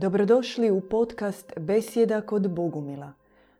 Dobrodošli 0.00 0.70
u 0.70 0.80
podcast 0.90 1.52
Besjeda 1.60 2.20
kod 2.20 2.54
Bogumila. 2.54 3.12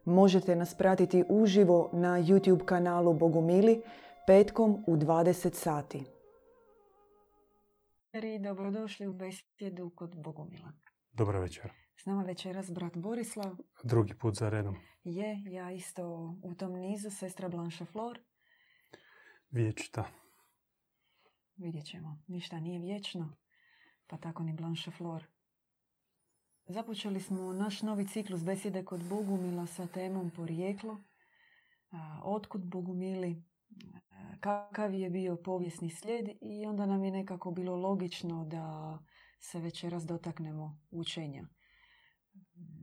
Možete 0.04 0.56
nas 0.56 0.74
pratiti 0.74 1.24
uživo 1.28 1.90
na 1.92 2.08
YouTube 2.08 2.64
kanalu 2.64 3.14
Bogumili 3.14 3.82
petkom 4.26 4.84
u 4.86 4.96
20 4.96 5.54
sati. 5.54 6.04
Dobrodošli 8.40 9.06
u 9.06 9.12
Besjedu 9.12 9.90
kod 9.90 10.16
Bogumila. 10.16 10.72
Dobar 11.12 11.36
večer. 11.36 11.72
S 11.96 12.06
nama 12.06 12.22
večeras 12.22 12.70
brat 12.70 12.96
Borislav. 12.96 13.56
Drugi 13.82 14.14
put 14.14 14.34
za 14.34 14.48
redom. 14.48 14.76
Je, 15.04 15.42
ja 15.46 15.70
isto 15.70 16.34
u 16.42 16.54
tom 16.54 16.72
nizu, 16.72 17.10
sestra 17.10 17.48
Blanche 17.48 17.84
Flor. 17.84 18.18
Vječita. 19.50 20.04
Vidjet 21.56 21.86
ćemo. 21.86 22.22
Ništa 22.26 22.60
nije 22.60 22.80
vječno, 22.80 23.36
pa 24.06 24.16
tako 24.16 24.42
ni 24.42 24.52
Blanche 24.52 24.90
Flor. 24.90 25.37
Započeli 26.68 27.20
smo 27.20 27.52
naš 27.52 27.82
novi 27.82 28.06
ciklus 28.06 28.44
besjede 28.44 28.84
kod 28.84 29.04
Bogumila 29.04 29.66
sa 29.66 29.86
temom 29.86 30.30
porijeklo. 30.30 30.98
Otkud 32.22 32.64
Bogumili, 32.64 33.42
kakav 34.40 34.94
je 34.94 35.10
bio 35.10 35.36
povijesni 35.36 35.90
slijed 35.90 36.28
i 36.40 36.66
onda 36.66 36.86
nam 36.86 37.04
je 37.04 37.10
nekako 37.10 37.50
bilo 37.50 37.76
logično 37.76 38.44
da 38.44 38.98
se 39.40 39.60
večeras 39.60 40.06
dotaknemo 40.06 40.78
učenja. 40.90 41.46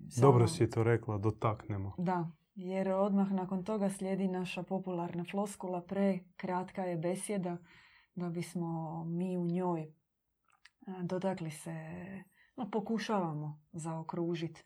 Samo... 0.09 0.27
Dobro 0.27 0.47
si 0.47 0.69
to 0.69 0.83
rekla, 0.83 1.17
dotaknemo. 1.17 1.93
Da, 1.97 2.31
jer 2.55 2.89
odmah 2.89 3.31
nakon 3.31 3.63
toga 3.63 3.89
slijedi 3.89 4.27
naša 4.27 4.63
popularna 4.63 5.23
floskula, 5.31 5.81
pre 5.81 6.19
kratka 6.35 6.81
je 6.81 6.97
besjeda 6.97 7.57
da 8.15 8.29
bismo 8.29 9.03
mi 9.05 9.37
u 9.37 9.45
njoj 9.45 9.93
dotakli 11.01 11.51
se 11.51 11.73
no, 12.55 12.69
pokušavamo 12.71 13.61
zaokružiti 13.71 14.63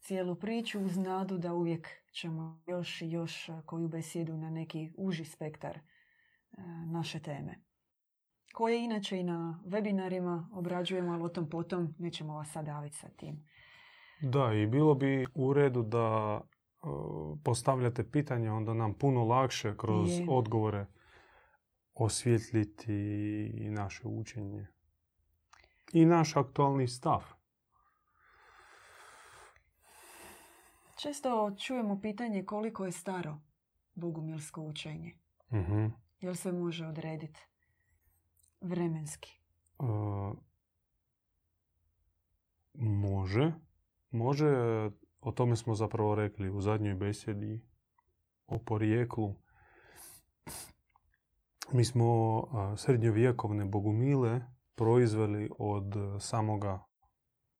cijelu 0.00 0.34
priču 0.34 0.80
uz 0.80 0.96
nadu 0.96 1.38
da 1.38 1.54
uvijek 1.54 1.88
ćemo 2.12 2.62
još 2.66 3.02
i 3.02 3.10
još 3.10 3.50
koju 3.66 3.88
besjedu 3.88 4.36
na 4.36 4.50
neki 4.50 4.92
uži 4.96 5.24
spektar 5.24 5.76
e, 5.76 5.80
naše 6.86 7.20
teme. 7.20 7.60
Koje 8.54 8.84
inače 8.84 9.20
i 9.20 9.22
na 9.22 9.60
webinarima 9.66 10.48
obrađujemo, 10.52 11.12
ali 11.12 11.24
o 11.24 11.28
tom 11.28 11.50
potom 11.50 11.94
nećemo 11.98 12.34
vas 12.34 12.52
sad 12.52 12.66
daviti 12.66 12.96
sa 12.96 13.08
tim. 13.08 13.44
Da, 14.20 14.52
i 14.52 14.66
bilo 14.66 14.94
bi 14.94 15.26
u 15.34 15.52
redu 15.52 15.82
da 15.82 16.40
postavljate 17.44 18.10
pitanje, 18.10 18.50
onda 18.50 18.74
nam 18.74 18.94
puno 18.94 19.24
lakše 19.24 19.76
kroz 19.76 20.10
odgovore 20.28 20.86
osvjetljiti 21.94 22.94
i 23.54 23.70
naše 23.70 24.08
učenje 24.08 24.66
i 25.92 26.04
naš 26.06 26.36
aktualni 26.36 26.88
stav. 26.88 27.24
Često 30.96 31.56
čujemo 31.58 32.00
pitanje 32.00 32.44
koliko 32.44 32.84
je 32.84 32.92
staro 32.92 33.38
bogumilsko 33.94 34.62
učenje. 34.62 35.14
uh 35.50 35.90
Jel 36.20 36.34
se 36.34 36.52
može 36.52 36.86
odrediti 36.86 37.40
vremenski? 38.60 39.40
E, 39.80 39.84
može. 42.74 43.52
Može. 44.10 44.46
O 45.20 45.32
tome 45.32 45.56
smo 45.56 45.74
zapravo 45.74 46.14
rekli 46.14 46.50
u 46.50 46.60
zadnjoj 46.60 46.94
besedi 46.94 47.60
o 48.46 48.58
porijeklu. 48.58 49.34
Mi 51.72 51.84
smo 51.84 52.42
srednjovjekovne 52.76 53.64
bogumile 53.64 54.57
proizveli 54.78 55.50
od 55.58 55.94
samoga 56.20 56.84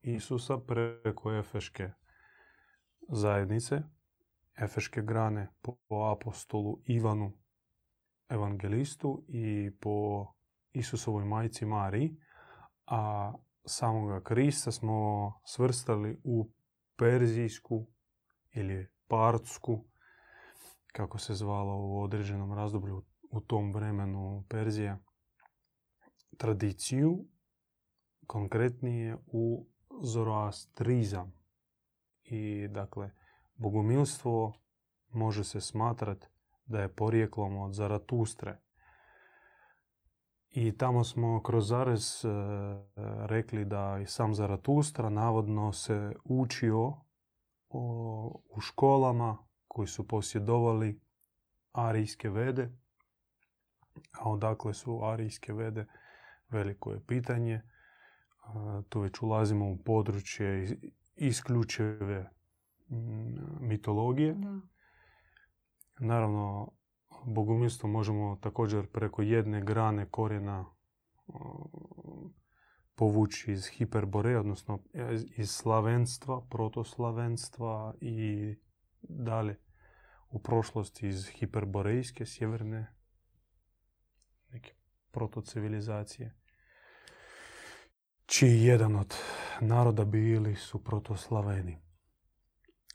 Isusa 0.03 0.59
preko 0.59 1.35
Efeške 1.35 1.91
zajednice, 3.09 3.83
Efeške 4.59 5.03
grane 5.03 5.49
po 5.63 6.05
apostolu 6.13 6.83
Ivanu 6.85 7.33
evangelistu 8.29 9.25
i 9.29 9.71
po 9.81 10.27
Isusovoj 10.73 11.25
majci 11.25 11.67
Mariji, 11.67 12.17
a 12.87 13.33
samoga 13.65 14.21
Krista 14.21 14.73
smo 14.73 15.33
svrstali 15.45 16.21
u 16.25 16.51
perzijsku 16.97 17.87
ili 18.55 18.89
partsku, 19.09 19.85
kako 20.93 21.19
se 21.19 21.35
zvalo 21.35 21.77
u 21.77 22.03
određenom 22.03 22.53
razdoblju 22.53 23.03
u 23.31 23.41
tom 23.41 23.73
vremenu 23.73 24.45
Perzija, 24.49 24.99
tradiciju, 26.39 27.25
konkretnije 28.27 29.17
u 29.27 29.67
zoroastrizam. 30.03 31.33
I 32.25 32.69
dakle, 32.69 33.11
bogumilstvo 33.57 34.53
može 35.09 35.45
se 35.45 35.61
smatrati 35.61 36.27
da 36.67 36.81
je 36.81 36.95
porijeklom 36.95 37.57
od 37.57 37.73
Zaratustre. 37.73 38.59
I 40.51 40.77
tamo 40.77 41.05
smo 41.05 41.43
kroz 41.43 41.69
zarez 41.69 42.25
e, 42.25 42.29
rekli 43.27 43.65
da 43.65 43.99
i 44.03 44.07
sam 44.07 44.35
Zaratustra 44.35 45.11
navodno 45.11 45.73
se 45.73 46.13
učio 46.25 46.93
u 48.49 48.61
školama 48.61 49.39
koji 49.69 49.89
su 49.89 50.09
posjedovali 50.09 51.01
arijske 51.73 52.31
vede. 52.31 52.71
A 54.13 54.31
odakle 54.31 54.75
su 54.75 55.01
arijske 55.05 55.53
vede? 55.53 55.87
Veliko 56.49 56.93
je 56.93 57.01
pitanje. 57.07 57.63
Tu 58.89 59.01
već 59.01 59.23
ulazimo 59.23 59.71
u 59.71 59.77
područje 59.77 60.79
isključive 61.17 62.31
mitologije. 63.61 64.35
Da. 64.35 64.61
Naravno, 65.99 66.73
bogumilstvo 67.25 67.89
možemo 67.89 68.37
također 68.37 68.87
preko 68.87 69.23
jedne 69.23 69.65
grane 69.65 70.07
korijena 70.11 70.67
povući 72.95 73.53
iz 73.53 73.67
hiperbore, 73.67 74.39
odnosno 74.39 74.79
iz 75.37 75.51
slavenstva, 75.51 76.47
protoslavenstva 76.51 77.95
i 78.01 78.55
dalje 79.03 79.57
u 80.31 80.39
prošlosti 80.39 81.09
iz 81.09 81.29
hiperborejske, 81.29 82.27
sjeverne 82.27 82.95
neke 84.49 84.78
protocivilizacije 85.19 86.35
čiji 88.27 88.63
jedan 88.63 88.97
od 88.97 89.15
naroda 89.61 90.05
bili 90.05 90.55
su 90.57 90.85
protoslaveni. 90.85 91.79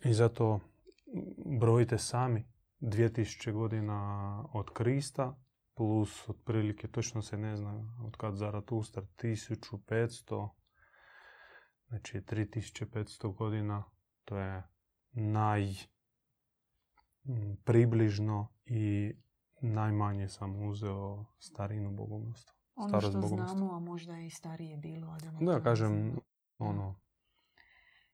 I 0.05 0.13
zato 0.13 0.59
brojite 1.59 1.97
sami 1.97 2.45
2000 2.81 3.51
godina 3.51 3.99
od 4.53 4.69
Krista 4.73 5.35
plus 5.73 6.29
otprilike, 6.29 6.87
točno 6.87 7.21
se 7.21 7.37
ne 7.37 7.57
zna 7.57 7.97
od 8.05 8.17
kad 8.17 8.35
Zaratustar, 8.35 9.03
1500, 9.17 10.49
znači 11.87 12.21
3500 12.21 13.35
godina, 13.35 13.83
to 14.25 14.37
je 14.37 14.63
naj 15.11 15.73
približno 17.63 18.47
i 18.65 19.13
najmanje 19.63 20.29
sam 20.29 20.67
uzeo 20.67 21.25
starinu 21.39 21.91
bogomilstva. 21.91 22.53
Ono 22.75 23.01
što 23.01 23.21
znamo, 23.21 23.73
a 23.73 23.79
možda 23.79 24.19
i 24.19 24.29
starije 24.29 24.77
bilo. 24.77 25.07
A 25.07 25.17
da, 25.45 25.61
kažem, 25.63 26.19
ono... 26.57 26.95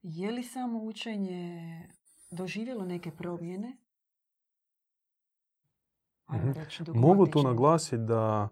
Je 0.02 0.32
li 0.32 0.44
samo 0.44 0.84
učenje 0.84 1.88
doživjelo 2.32 2.86
neke 2.86 3.12
promjene? 3.12 3.78
Mhm. 6.32 6.52
Mogu 7.00 7.28
tu 7.28 7.44
naglasiti 7.44 7.98
da 7.98 8.50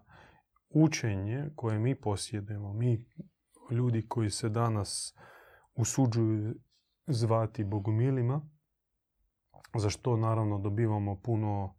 učenje 0.70 1.50
koje 1.56 1.78
mi 1.78 2.00
posjedujemo, 2.00 2.72
mi 2.72 3.06
ljudi 3.70 4.08
koji 4.08 4.30
se 4.30 4.48
danas 4.48 5.14
usuđuju 5.74 6.54
zvati 7.06 7.64
bogumilima, 7.64 8.40
za 9.74 9.90
što 9.90 10.16
naravno 10.16 10.58
dobivamo 10.58 11.20
puno 11.20 11.77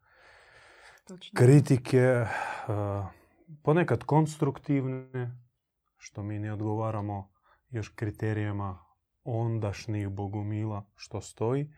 kritike, 1.36 2.26
ponekad 3.64 4.04
konstruktivne, 4.04 5.32
što 5.98 6.24
mi 6.24 6.40
ne 6.40 6.54
odgovaramo 6.54 7.32
još 7.70 7.90
kriterijama 7.90 8.86
ondašnjih 9.24 10.10
bogumila 10.10 10.86
što 10.96 11.22
stoji, 11.22 11.74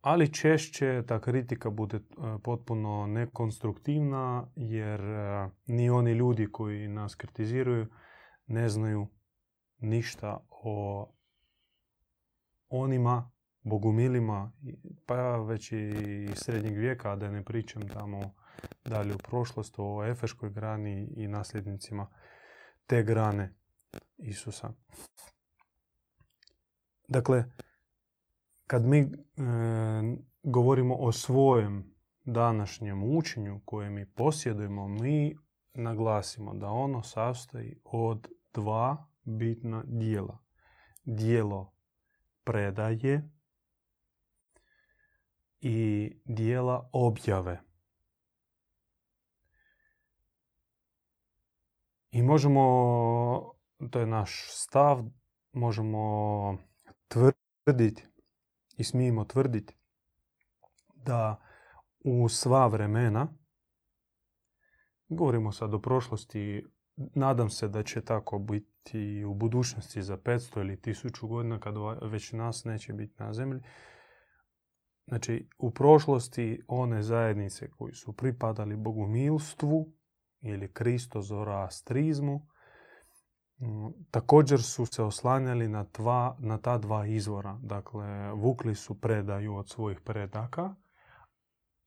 ali 0.00 0.32
češće 0.32 1.02
ta 1.08 1.20
kritika 1.20 1.70
bude 1.70 1.96
e, 1.96 2.02
potpuno 2.42 3.06
nekonstruktivna 3.06 4.46
jer 4.56 5.00
e, 5.00 5.50
ni 5.66 5.90
oni 5.90 6.12
ljudi 6.12 6.52
koji 6.52 6.88
nas 6.88 7.14
kritiziraju 7.14 7.86
ne 8.46 8.68
znaju 8.68 9.06
ništa 9.78 10.46
o 10.48 11.08
onima 12.68 13.30
bogumilima, 13.62 14.52
pa 15.06 15.36
već 15.36 15.72
i 15.72 16.28
srednjeg 16.34 16.78
vijeka, 16.78 17.16
da 17.16 17.30
ne 17.30 17.44
pričam 17.44 17.88
tamo 17.88 18.34
dalje 18.84 19.14
u 19.14 19.18
prošlost 19.18 19.74
o 19.78 20.04
Efeškoj 20.04 20.50
grani 20.50 21.12
i 21.16 21.28
nasljednicima 21.28 22.06
te 22.86 23.02
grane 23.02 23.54
Isusa. 24.18 24.72
Dakle, 27.08 27.44
kad 28.66 28.84
mi 28.84 28.98
e, 28.98 29.08
govorimo 30.42 30.96
o 30.96 31.12
svojem 31.12 31.94
današnjem 32.24 33.16
učenju 33.16 33.60
koje 33.64 33.90
mi 33.90 34.06
posjedujemo, 34.06 34.88
mi 34.88 35.36
naglasimo 35.74 36.54
da 36.54 36.68
ono 36.68 37.02
sastoji 37.02 37.80
od 37.84 38.28
dva 38.54 39.06
bitna 39.24 39.82
dijela. 39.86 40.38
Dijelo 41.04 41.72
predaje 42.44 43.30
i 45.60 46.10
dijela 46.24 46.90
objave. 46.92 47.62
I 52.10 52.22
možemo, 52.22 53.52
to 53.90 54.00
je 54.00 54.06
naš 54.06 54.46
stav, 54.50 55.04
možemo 55.52 56.58
tvrditi 57.08 58.06
i 58.76 58.84
smijemo 58.84 59.24
tvrditi 59.24 59.74
da 60.94 61.40
u 62.04 62.28
sva 62.28 62.66
vremena, 62.66 63.28
govorimo 65.08 65.52
sad 65.52 65.74
o 65.74 65.78
prošlosti, 65.78 66.66
nadam 66.96 67.50
se 67.50 67.68
da 67.68 67.82
će 67.82 68.00
tako 68.00 68.38
biti 68.38 69.24
u 69.24 69.34
budućnosti 69.34 70.02
za 70.02 70.16
500 70.16 70.60
ili 70.60 70.76
1000 70.76 71.28
godina 71.28 71.60
kad 71.60 71.74
već 72.02 72.32
nas 72.32 72.64
neće 72.64 72.92
biti 72.92 73.14
na 73.18 73.32
zemlji. 73.32 73.60
Znači, 75.10 75.48
u 75.58 75.70
prošlosti 75.70 76.62
one 76.68 77.02
zajednice 77.02 77.70
koji 77.70 77.94
su 77.94 78.12
pripadali 78.12 78.76
bogumilstvu 78.76 79.92
ili 80.40 80.72
kristozorastrizmu, 80.72 82.46
također 84.10 84.62
su 84.62 84.86
se 84.86 85.02
oslanjali 85.02 85.68
na, 85.68 85.84
dva, 85.84 86.36
na 86.38 86.58
ta 86.58 86.78
dva 86.78 87.06
izvora. 87.06 87.58
Dakle, 87.62 88.32
vukli 88.32 88.74
su 88.74 89.00
predaju 89.00 89.56
od 89.56 89.68
svojih 89.68 90.00
predaka 90.00 90.74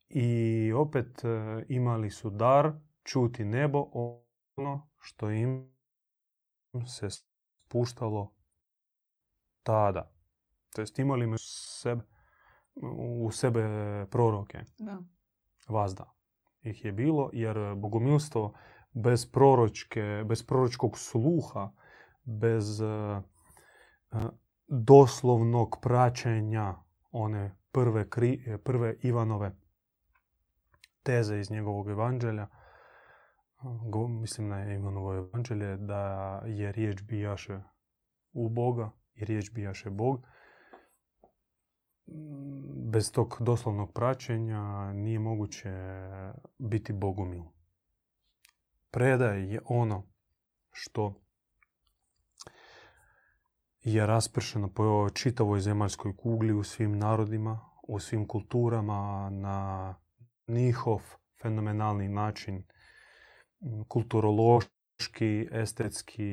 i 0.09 0.73
opet 0.75 1.25
e, 1.25 1.65
imali 1.69 2.09
su 2.09 2.29
dar 2.29 2.73
čuti 3.03 3.45
nebo 3.45 3.89
ono 4.55 4.89
što 4.99 5.31
im 5.31 5.73
se 6.85 7.07
spuštalo 7.09 8.33
tada. 9.63 10.11
To 10.75 10.81
jest 10.81 10.99
imali 10.99 11.27
u 11.27 11.37
sebe, 11.37 12.12
u 12.97 13.31
sebe 13.31 13.63
proroke. 14.11 14.63
Da. 14.77 14.97
Vazda 15.67 16.13
ih 16.63 16.85
je 16.85 16.91
bilo, 16.91 17.29
jer 17.33 17.75
bogomilstvo 17.75 18.53
bez 18.93 19.31
proročke, 19.31 20.23
bez 20.25 20.43
proročkog 20.43 20.97
sluha, 20.97 21.71
bez 22.23 22.81
uh, 22.81 23.23
doslovnog 24.67 25.77
praćenja 25.81 26.75
one 27.11 27.55
prve, 27.71 28.09
kri, 28.09 28.57
prve 28.63 28.95
Ivanove 29.01 29.55
teze 31.03 31.39
iz 31.39 31.51
njegovog 31.51 31.89
evanđelja, 31.89 32.47
mislim 34.21 34.47
na 34.47 34.73
Ivanovo 34.73 35.15
evanđelje, 35.15 35.77
da 35.77 36.01
je 36.45 36.71
riječ 36.71 37.01
bijaše 37.01 37.59
u 38.33 38.49
Boga 38.49 38.91
i 39.15 39.25
riječ 39.25 39.51
bijaše 39.51 39.89
Bog. 39.89 40.27
Bez 42.91 43.11
tog 43.11 43.37
doslovnog 43.39 43.93
praćenja 43.93 44.93
nije 44.93 45.19
moguće 45.19 45.69
biti 46.57 46.93
bogumil. 46.93 47.43
Predaj 48.91 49.53
je 49.53 49.61
ono 49.65 50.03
što 50.71 51.23
je 53.83 54.07
raspršeno 54.07 54.73
po 54.73 55.09
čitavoj 55.09 55.59
zemaljskoj 55.59 56.15
kugli 56.17 56.53
u 56.53 56.63
svim 56.63 56.97
narodima, 56.97 57.59
u 57.87 57.99
svim 57.99 58.27
kulturama, 58.27 59.29
na 59.29 59.95
njihov 60.47 61.01
fenomenalni 61.41 62.09
način 62.09 62.63
kulturološki, 63.87 65.47
estetski 65.51 66.31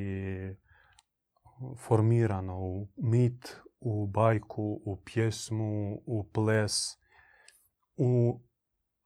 formirano 1.77 2.59
u 2.59 2.87
mit, 2.97 3.55
u 3.81 4.07
bajku, 4.07 4.81
u 4.85 5.01
pjesmu, 5.05 6.01
u 6.05 6.29
ples, 6.33 6.73
u 7.97 8.39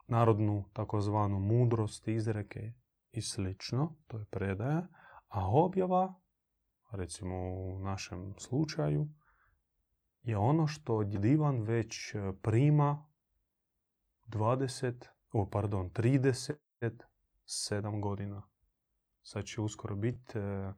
narodnu 0.08 0.70
takozvanu 0.74 1.40
mudrost, 1.40 2.08
izreke 2.08 2.74
i 3.12 3.22
slično, 3.22 3.96
to 4.08 4.20
je 4.20 4.26
predaja, 4.26 4.88
a 5.28 5.52
objava, 5.52 6.14
recimo 6.92 7.36
u 7.36 7.80
našem 7.80 8.34
slučaju, 8.38 9.08
je 10.24 10.38
ono 10.38 10.68
što 10.68 11.04
divan 11.04 11.62
već 11.62 12.16
prima 12.42 13.06
20, 14.28 15.06
o, 15.32 15.50
pardon, 15.50 15.90
37 15.90 18.02
godina. 18.02 18.42
Sad 19.22 19.46
će 19.46 19.62
uskoro 19.62 19.96
biti 19.96 20.38
e, 20.38 20.74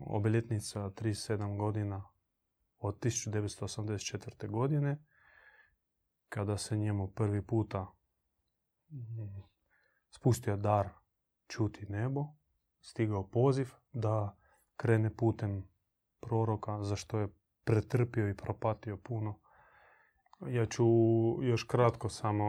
obiljetnica 0.00 0.80
37 0.80 1.58
godina 1.58 2.08
od 2.78 2.98
1984. 3.00 4.48
godine 4.50 5.04
kada 6.28 6.58
se 6.58 6.76
njemu 6.76 7.08
prvi 7.08 7.42
puta 7.42 7.86
spustio 10.10 10.56
dar 10.56 10.88
čuti 11.46 11.86
nebo, 11.88 12.26
stigao 12.80 13.28
poziv 13.28 13.70
da 13.92 14.36
krene 14.76 15.16
putem 15.16 15.68
proroka 16.20 16.82
za 16.82 16.96
što 16.96 17.18
je 17.18 17.28
pretrpio 17.64 18.28
i 18.28 18.36
propatio 18.36 18.96
puno 18.96 19.40
ja 20.46 20.66
ću 20.66 20.84
još 21.42 21.64
kratko 21.64 22.08
samo 22.08 22.46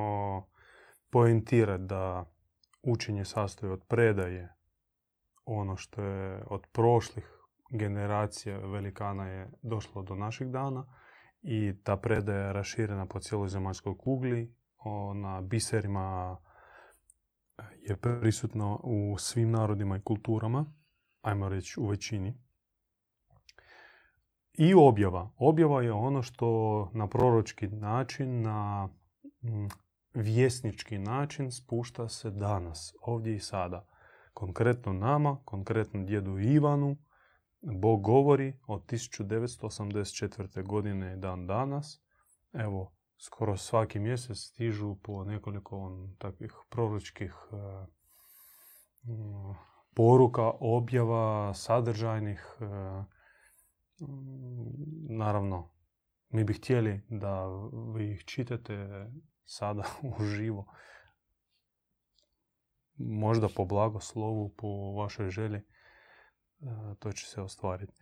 poentirati 1.10 1.84
da 1.84 2.25
učenje 2.81 3.25
sastoji 3.25 3.72
od 3.72 3.84
predaje. 3.88 4.56
Ono 5.51 5.75
što 5.75 6.01
je 6.01 6.44
od 6.48 6.68
prošlih 6.72 7.40
generacija 7.69 8.57
velikana 8.57 9.28
je 9.28 9.51
došlo 9.62 10.01
do 10.01 10.16
naših 10.16 10.48
dana 10.48 10.86
i 11.42 11.74
ta 11.84 11.98
predaja 11.98 12.46
je 12.46 12.54
raširena 12.54 13.06
po 13.06 13.19
cijeloj 13.19 13.50
zemaljskoj 13.50 13.98
kugli. 13.98 14.56
Na 15.16 15.42
biserima 15.42 16.38
je 17.90 17.98
prisutno 17.98 18.80
u 18.84 19.18
svim 19.18 19.51
narodima 19.51 19.98
i 19.98 20.01
kulturama, 20.01 20.66
ajmo 21.22 21.50
reći 21.50 21.80
u 21.80 21.88
većini. 21.88 22.34
I 24.53 24.74
objava. 24.74 25.32
Objava 25.38 25.82
je 25.82 25.91
ono 25.91 26.24
što 26.24 26.48
na 26.94 27.08
proročki 27.08 27.68
način, 27.68 28.41
na 28.41 28.89
mm, 29.44 29.68
vjesnički 30.13 30.98
način 30.98 31.51
spušta 31.51 32.10
se 32.10 32.29
danas, 32.29 32.94
ovdje 33.01 33.36
i 33.36 33.39
sada. 33.39 33.88
Konkretno 34.39 34.93
nama, 34.93 35.38
konkretno 35.46 36.03
djedu 36.03 36.39
Ivanu, 36.39 36.98
Bog 37.62 38.01
govori 38.01 38.60
od 38.67 38.86
1984. 38.86 40.63
godine 40.63 41.17
dan 41.17 41.48
danas. 41.48 42.01
Evo, 42.53 42.91
skoro 43.17 43.58
svaki 43.58 44.00
mjesec 44.00 44.38
stižu 44.38 44.96
po 45.03 45.24
nekoliko 45.24 46.08
takvih 46.17 46.53
proročkih 46.69 47.34
e, 47.51 47.55
mm, 49.12 49.53
poruka, 49.96 50.51
objava, 50.60 51.53
sadržajnih 51.53 52.58
e, 52.60 52.65
Naravno, 55.10 55.69
mi 56.29 56.43
bi 56.43 56.53
htjeli 56.53 57.01
da 57.10 57.48
vi 57.96 58.12
ih 58.12 58.25
čitate 58.25 59.08
sada 59.46 59.84
uživo. 60.19 60.65
Možda 63.00 63.48
po 63.56 63.65
blagoslovu, 63.65 64.50
po 64.50 64.68
vašoj 64.91 65.29
želji, 65.29 65.58
e, 65.58 65.63
to 67.00 67.12
će 67.12 67.25
se 67.25 67.41
ostvariti. 67.41 67.94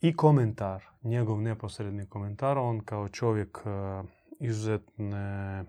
I 0.00 0.16
komentar, 0.16 0.84
njegov 1.02 1.42
neposredni 1.42 2.08
komentar, 2.08 2.58
on 2.58 2.80
kao 2.80 3.08
čovjek 3.08 3.58
e, 3.58 4.02
izuzetne, 4.40 5.64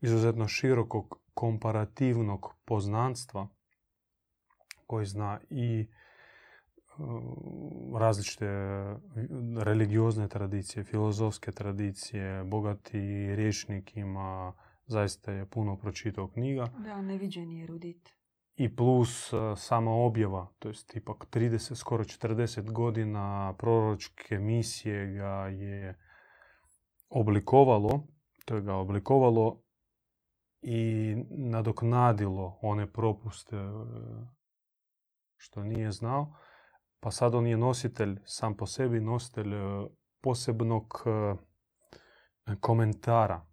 izuzetno 0.00 0.48
širokog 0.48 1.20
komparativnog 1.34 2.54
poznanstva, 2.64 3.48
koji 4.86 5.06
zna 5.06 5.40
i 5.50 5.88
različite 7.98 8.46
religiozne 9.58 10.28
tradicije, 10.28 10.84
filozofske 10.84 11.52
tradicije, 11.52 12.44
bogati 12.44 12.98
riječnik 13.36 13.96
ima, 13.96 14.52
zaista 14.88 15.32
je 15.32 15.46
puno 15.46 15.76
pročitao 15.76 16.28
knjiga. 16.28 16.66
Da, 16.78 17.02
neviđeni 17.02 17.62
erudit. 17.62 18.08
I 18.54 18.76
plus 18.76 19.32
e, 19.32 19.36
sama 19.56 19.90
objava, 19.90 20.54
to 20.58 20.68
jest 20.68 20.96
ipak 20.96 21.26
30, 21.32 21.74
skoro 21.74 22.04
40 22.04 22.72
godina 22.72 23.54
proročke 23.58 24.38
misije 24.38 25.06
ga 25.06 25.48
je 25.48 25.98
oblikovalo, 27.08 28.06
to 28.44 28.54
je 28.54 28.62
ga 28.62 28.74
oblikovalo 28.74 29.62
i 30.62 31.14
nadoknadilo 31.30 32.58
one 32.62 32.92
propuste 32.92 33.56
e, 33.56 33.70
što 35.36 35.64
nije 35.64 35.92
znao 35.92 36.34
Pa 37.00 37.10
sad 37.10 37.34
on 37.34 37.46
je 37.46 37.56
nositelj, 37.56 38.18
sam 38.24 38.56
po 38.56 38.66
sebi 38.66 39.00
nositelj 39.00 39.54
e, 39.54 39.86
posebnog 40.20 41.02
komentara 42.60 43.47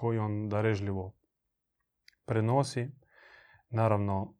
koji 0.00 0.18
on 0.18 0.48
darežljivo 0.48 1.12
prenosi. 2.24 2.90
Naravno, 3.70 4.34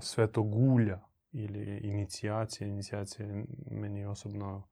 svetog 0.00 0.54
ulja 0.54 1.00
ili 1.32 1.80
inicijacije. 1.82 2.68
Inicijacije 2.68 3.44
meni 3.70 4.04
osobno 4.04 4.68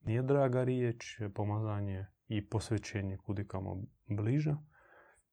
nije 0.00 0.22
draga 0.22 0.64
riječ, 0.64 1.20
pomazanje 1.34 2.06
i 2.28 2.48
posvećenje 2.48 3.16
kudikamo 3.16 3.82
bliža. 4.08 4.56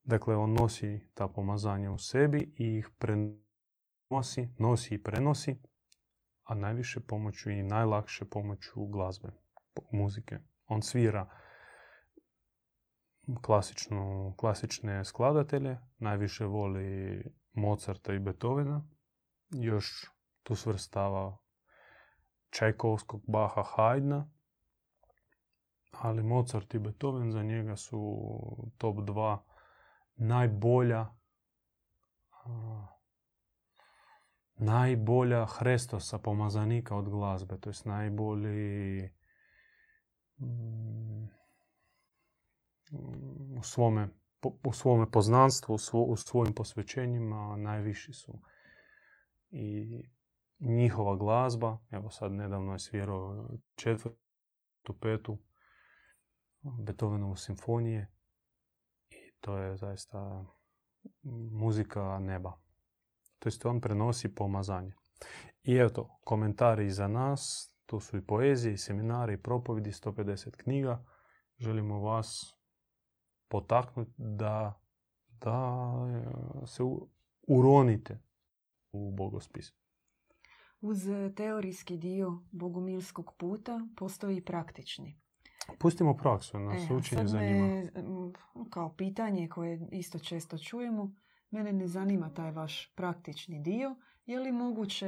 Dakle, 0.03 0.36
on 0.36 0.53
nosi 0.53 1.10
ta 1.13 1.27
pomazanja 1.27 1.91
u 1.91 1.98
sebi 1.98 2.53
i 2.58 2.77
ih 2.77 2.89
prenosi, 2.98 4.50
nosi 4.58 4.96
i 4.96 5.03
prenosi, 5.03 5.56
a 6.44 6.56
najviše 6.56 7.00
pomoću 7.00 7.50
i 7.50 7.63
najlakše 7.63 8.25
pomoću 8.25 8.86
glazbe, 8.86 9.32
muzike. 9.91 10.39
On 10.68 10.82
svira 10.82 11.29
klasičnu, 13.41 14.34
klasične 14.38 15.06
skladatelje, 15.06 15.77
najviše 15.98 16.46
voli 16.46 17.24
Mozarta 17.60 18.13
i 18.13 18.20
Beethovena, 18.20 18.88
još 19.50 20.12
tu 20.44 20.56
svrstava 20.56 21.38
Čajkovskog, 22.50 23.22
Baha, 23.28 23.63
Haydna, 23.75 24.30
ali 25.92 26.24
Mozart 26.24 26.74
i 26.74 26.80
Beethoven 26.80 27.32
za 27.32 27.44
njega 27.44 27.75
su 27.75 28.00
top 28.78 28.96
2 28.96 29.38
najbolja 30.16 31.08
najbolja 34.60 35.46
Hrestosa 35.46 36.18
pomazanika 36.18 36.96
od 36.96 37.10
glazbe, 37.10 37.58
to 37.58 37.70
jest 37.70 37.86
najbolji 37.86 39.10
mm, 40.39 41.28
u 43.58 43.63
svome, 43.63 44.10
u 44.41 44.74
svome 44.74 45.12
poznanstvu, 45.12 45.77
u, 45.93 46.15
svojim 46.15 46.53
posvećenjima 46.53 47.55
najviši 47.58 48.13
su. 48.13 48.41
I 49.50 50.01
njihova 50.60 51.15
glazba, 51.15 51.77
evo 51.91 52.10
sad 52.10 52.31
nedavno 52.31 52.74
je 52.74 52.79
svirao 52.79 53.50
četvrtu, 53.75 55.00
petu 55.01 55.38
Beethovenovu 56.62 57.36
simfonije 57.36 58.12
i 59.10 59.31
to 59.39 59.58
je 59.58 59.77
zaista 59.77 60.46
muzika 61.51 62.19
neba. 62.19 62.60
To 63.39 63.48
jest 63.48 63.65
on 63.65 63.81
prenosi 63.81 64.36
pomazanje. 64.36 64.93
I 65.63 65.77
eto, 65.77 66.19
komentari 66.24 66.91
za 66.91 67.08
nas, 67.08 67.74
tu 67.86 68.00
su 68.00 68.17
i 68.17 68.25
poezije, 68.25 68.74
i 68.74 68.77
seminari, 68.77 69.34
i 69.34 69.41
propovedi, 69.41 69.91
150 69.91 70.51
knjiga. 70.51 71.05
Želimo 71.58 72.00
vas 72.00 72.59
potaknuti 73.50 74.12
da, 74.18 74.82
da 75.41 75.82
se 76.65 76.84
uronite 77.48 78.20
u 78.91 79.12
bogospis. 79.12 79.74
Uz 80.82 81.08
teorijski 81.36 81.98
dio 81.98 82.44
bogumilskog 82.51 83.34
puta 83.38 83.88
postoji 83.96 84.46
praktični. 84.46 85.20
Pustimo 85.79 86.18
praksu, 86.18 86.60
na 86.60 86.75
e, 86.75 86.94
učenje 86.94 87.27
zanima. 87.27 87.89
kao 88.70 88.94
pitanje 88.94 89.50
koje 89.50 89.88
isto 89.91 90.20
često 90.20 90.58
čujemo, 90.58 91.15
mene 91.50 91.74
ne 91.74 91.88
zanima 91.88 92.34
taj 92.34 92.51
vaš 92.51 92.94
praktični 92.96 93.60
dio. 93.60 93.96
Je 94.29 94.39
li 94.39 94.51
moguće 94.51 95.07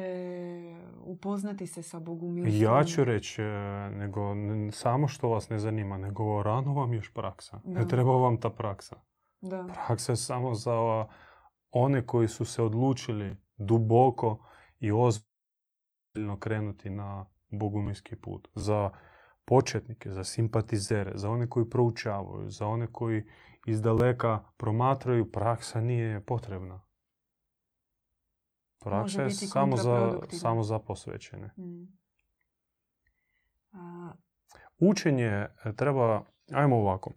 upoznati 1.04 1.68
se 1.68 1.84
sa 1.84 2.00
bogumilstvom? 2.00 2.64
Ja 2.64 2.84
ću 2.84 3.04
reći, 3.04 3.42
e, 3.42 3.90
nego 3.90 4.22
samo 4.72 5.08
što 5.08 5.30
vas 5.30 5.50
ne 5.50 5.60
zanima, 5.60 5.98
nego 5.98 6.44
rano 6.44 6.74
vam 6.74 6.94
još 6.94 7.14
praksa. 7.14 7.60
Ne 7.66 7.88
treba 7.88 8.12
vam 8.12 8.38
ta 8.38 8.50
praksa. 8.50 8.96
Da. 9.42 9.68
Praksa 9.74 10.12
je 10.12 10.16
samo 10.16 10.56
za 10.56 11.06
one 11.72 12.06
koji 12.06 12.28
su 12.28 12.46
se 12.46 12.64
odlučili 12.64 13.38
duboko 13.58 14.46
i 14.80 14.92
ozbiljno 14.92 16.40
krenuti 16.40 16.90
na 16.90 17.26
bogumilski 17.50 18.16
put. 18.16 18.48
Za 18.56 18.90
početnike, 19.46 20.12
za 20.12 20.24
simpatizere, 20.24 21.12
za 21.16 21.30
one 21.30 21.50
koji 21.50 21.70
proučavaju, 21.70 22.50
za 22.50 22.68
one 22.68 22.88
koji 22.92 23.24
iz 23.66 23.82
daleka 23.82 24.44
promatraju, 24.58 25.32
praksa 25.32 25.82
nije 25.82 26.26
potrebna. 26.26 26.91
Praksa 28.84 29.22
je 29.22 29.30
samo 29.30 29.78
za, 29.78 30.20
samo 30.32 30.64
za 30.64 30.80
posvećene. 30.80 31.52
Mm. 31.58 32.02
Učenje 34.80 35.48
e, 35.66 35.76
treba, 35.76 36.24
ajmo 36.52 36.76
ovako, 36.76 37.12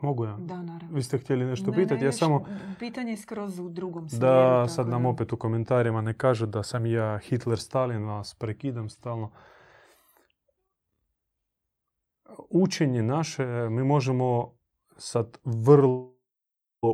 Mogu 0.00 0.24
ja? 0.24 0.36
Da, 0.40 0.62
naravno. 0.62 0.94
Vi 0.96 1.02
ste 1.02 1.18
htjeli 1.18 1.44
nešto 1.44 1.72
pitati? 1.72 2.04
ja 2.04 2.12
samo... 2.12 2.44
Pitanje 2.78 3.10
je 3.10 3.16
skroz 3.16 3.58
u 3.58 3.68
drugom 3.68 4.08
smjeru. 4.08 4.26
Da, 4.26 4.68
sad 4.68 4.88
nam 4.88 5.06
opet 5.06 5.32
u 5.32 5.36
komentarima 5.36 6.00
ne 6.00 6.14
kažu 6.14 6.46
da 6.46 6.62
sam 6.62 6.86
ja 6.86 7.18
Hitler 7.18 7.58
Stalin, 7.58 8.04
vas 8.04 8.34
prekidam 8.34 8.88
stalno 8.88 9.30
učenje 12.50 13.02
naše 13.02 13.46
mi 13.70 13.84
možemo 13.84 14.54
sad 14.96 15.38
vrlo 15.44 16.14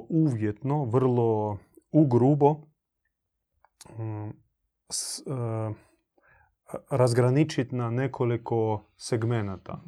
uvjetno, 0.09 0.85
vrlo 0.85 1.59
ugrubo 1.93 2.61
uh, 3.89 5.77
razgraničiti 6.91 7.75
na 7.75 7.91
nekoliko 7.91 8.85
segmenata. 8.97 9.81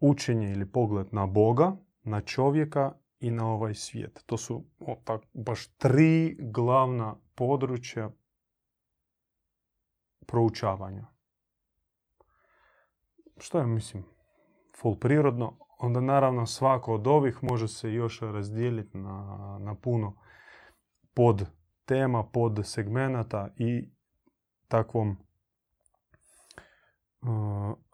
Učenje 0.00 0.52
ili 0.52 0.72
pogled 0.72 1.06
na 1.12 1.26
Boga, 1.26 1.76
na 2.02 2.20
čovjeka 2.20 2.92
i 3.20 3.30
na 3.30 3.46
ovaj 3.46 3.74
svijet. 3.74 4.22
To 4.26 4.36
su 4.36 4.64
tak, 5.04 5.22
baš 5.32 5.66
tri 5.66 6.36
glavna 6.40 7.16
područja 7.34 8.10
proučavanja 10.26 11.16
što 13.38 13.58
je, 13.58 13.66
mislim, 13.66 14.04
full 14.80 14.96
prirodno, 14.96 15.58
onda 15.78 16.00
naravno 16.00 16.46
svako 16.46 16.94
od 16.94 17.06
ovih 17.06 17.38
može 17.42 17.68
se 17.68 17.92
još 17.92 18.20
razdijeliti 18.20 18.98
na, 18.98 19.58
na 19.60 19.74
puno 19.74 20.16
pod 21.16 21.46
tema, 21.84 22.24
pod 22.24 22.60
segmenata 22.64 23.48
i 23.56 23.88
takvom 24.68 25.16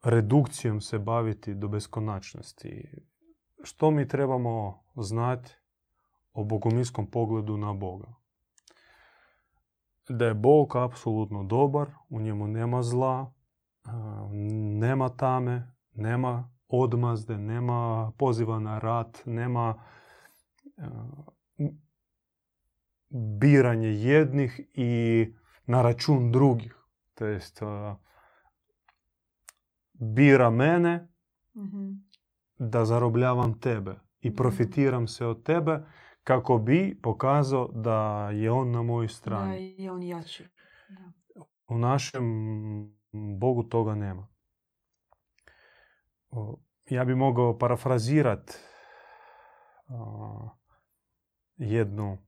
redukcijom 0.02 0.80
se 0.80 0.98
baviti 0.98 1.54
do 1.54 1.68
beskonačnosti. 1.68 3.04
Što 3.62 3.90
mi 3.90 4.08
trebamo 4.08 4.82
znati 4.96 5.54
o 6.32 6.44
bogominskom 6.44 7.10
pogledu 7.10 7.56
na 7.56 7.72
Boga? 7.72 8.14
Da 10.08 10.26
je 10.26 10.34
Bog 10.34 10.76
apsolutno 10.76 11.44
dobar, 11.44 11.90
u 12.08 12.20
njemu 12.20 12.46
nema 12.46 12.82
zla, 12.82 13.32
nema 14.80 15.08
tame, 15.08 15.72
nema 15.94 16.50
odmazde, 16.68 17.38
nema 17.38 18.12
poziva 18.18 18.58
na 18.58 18.78
rat, 18.78 19.22
nema 19.26 19.82
biranje 23.12 23.88
jednih 23.90 24.60
i 24.74 25.26
na 25.66 25.82
račun 25.82 26.32
drugih. 26.32 26.76
To 27.14 27.26
jest, 27.26 27.60
bira 29.94 30.50
mene 30.50 31.08
Mhm. 31.54 31.90
da 32.58 32.84
zarobljavam 32.84 33.60
tebe 33.60 33.90
i 34.20 34.28
Mhm. 34.28 34.36
profitiram 34.36 35.08
se 35.08 35.26
od 35.26 35.42
tebe 35.42 35.86
kako 36.24 36.58
bi 36.58 37.00
pokazao 37.02 37.68
da 37.68 37.98
je 38.30 38.50
on 38.50 38.70
na 38.70 38.82
mojoj 38.82 39.06
Da 39.06 39.12
strani. 39.12 39.74
je 39.78 39.92
on 39.92 40.02
jači. 40.02 40.44
Da. 40.88 41.12
U 41.68 41.78
našem 41.78 42.24
Bogu 43.38 43.62
toga 43.62 43.94
nema. 43.94 44.28
Ja 46.86 47.04
bi 47.04 47.14
mogao 47.14 47.58
parafrazirat 47.58 48.58
a, 49.88 50.48
jednu 51.56 52.18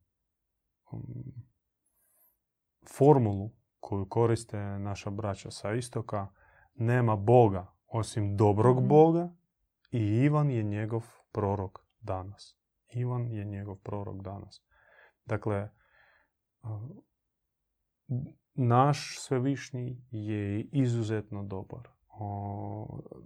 formulu 2.97 3.51
koju 3.81 4.09
koriste 4.09 4.59
naša 4.59 5.11
braća 5.11 5.51
sa 5.51 5.73
istoka. 5.73 6.29
Nema 6.75 7.17
Boga 7.17 7.67
osim 7.89 8.37
dobrog 8.37 8.77
Mhm. 8.77 8.89
Boga 8.89 9.33
i 9.91 9.99
Ivan 9.99 10.51
je 10.51 10.63
njegov 10.63 11.07
prorok 11.33 11.81
danas. 12.01 12.57
Ivan 12.89 13.29
je 13.29 13.45
njegov 13.45 13.77
prorok 13.77 14.23
danas. 14.23 14.63
Dakle, 15.25 15.69
naš 18.55 19.19
svevišnji 19.21 20.03
je 20.11 20.61
izuzetno 20.63 21.43
dobar. 21.43 21.89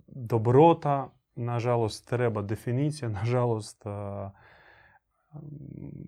Dobrota, 0.07 1.13
nažalost, 1.35 2.09
treba 2.09 2.43
definicija. 2.43 3.09
Nažalost, 3.21 3.85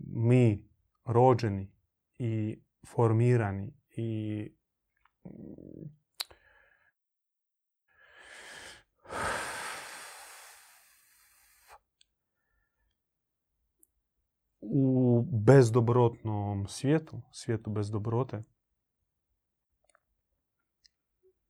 mi 0.07 0.70
rođeni 1.04 1.71
i 2.19 2.61
formirani 2.87 3.73
i 3.97 4.52
u 14.61 15.23
bezdobrotnom 15.33 16.66
svijetu, 16.69 17.23
svijetu 17.33 17.71
bez 17.71 17.90
dobrote, 17.90 18.42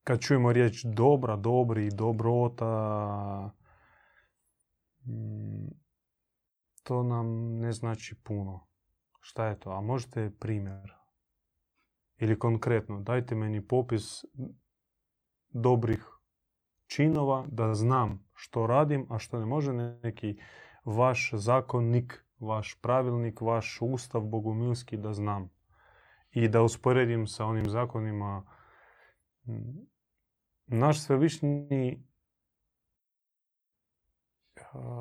kad 0.05 0.21
čujemo 0.21 0.53
riječ 0.53 0.85
dobra, 0.85 1.37
dobri, 1.37 1.91
dobrota, 1.91 2.71
mm, 5.07 5.69
to 6.83 7.03
nam 7.03 7.59
ne 7.59 7.73
znači 7.73 8.15
puno. 8.15 8.70
Šta 9.21 9.47
je 9.47 9.61
to? 9.61 9.71
A 9.71 9.81
možete 9.81 10.31
primjer? 10.41 10.95
Ili 12.17 12.39
konkretno, 12.39 13.01
dajte 13.01 13.35
meni 13.35 13.67
popis 13.67 14.25
dobrih 15.49 16.05
činova 16.87 17.47
da 17.49 17.75
znam 17.75 18.27
što 18.35 18.67
radim, 18.67 19.07
a 19.11 19.19
što 19.19 19.39
ne 19.39 19.47
može 19.47 19.73
neki 19.73 20.41
vaš 20.85 21.31
zakonnik, 21.35 22.25
vaš 22.39 22.79
pravilnik, 22.81 23.41
vaš 23.41 23.79
ustav 23.81 24.21
bogumilski 24.21 24.97
da 24.97 25.13
znam. 25.13 25.51
I 26.31 26.49
da 26.49 26.63
usporedim 26.63 27.27
sa 27.27 27.47
onim 27.47 27.69
zakonima. 27.69 28.45
Naš 30.67 31.01
svevišnji 31.01 32.03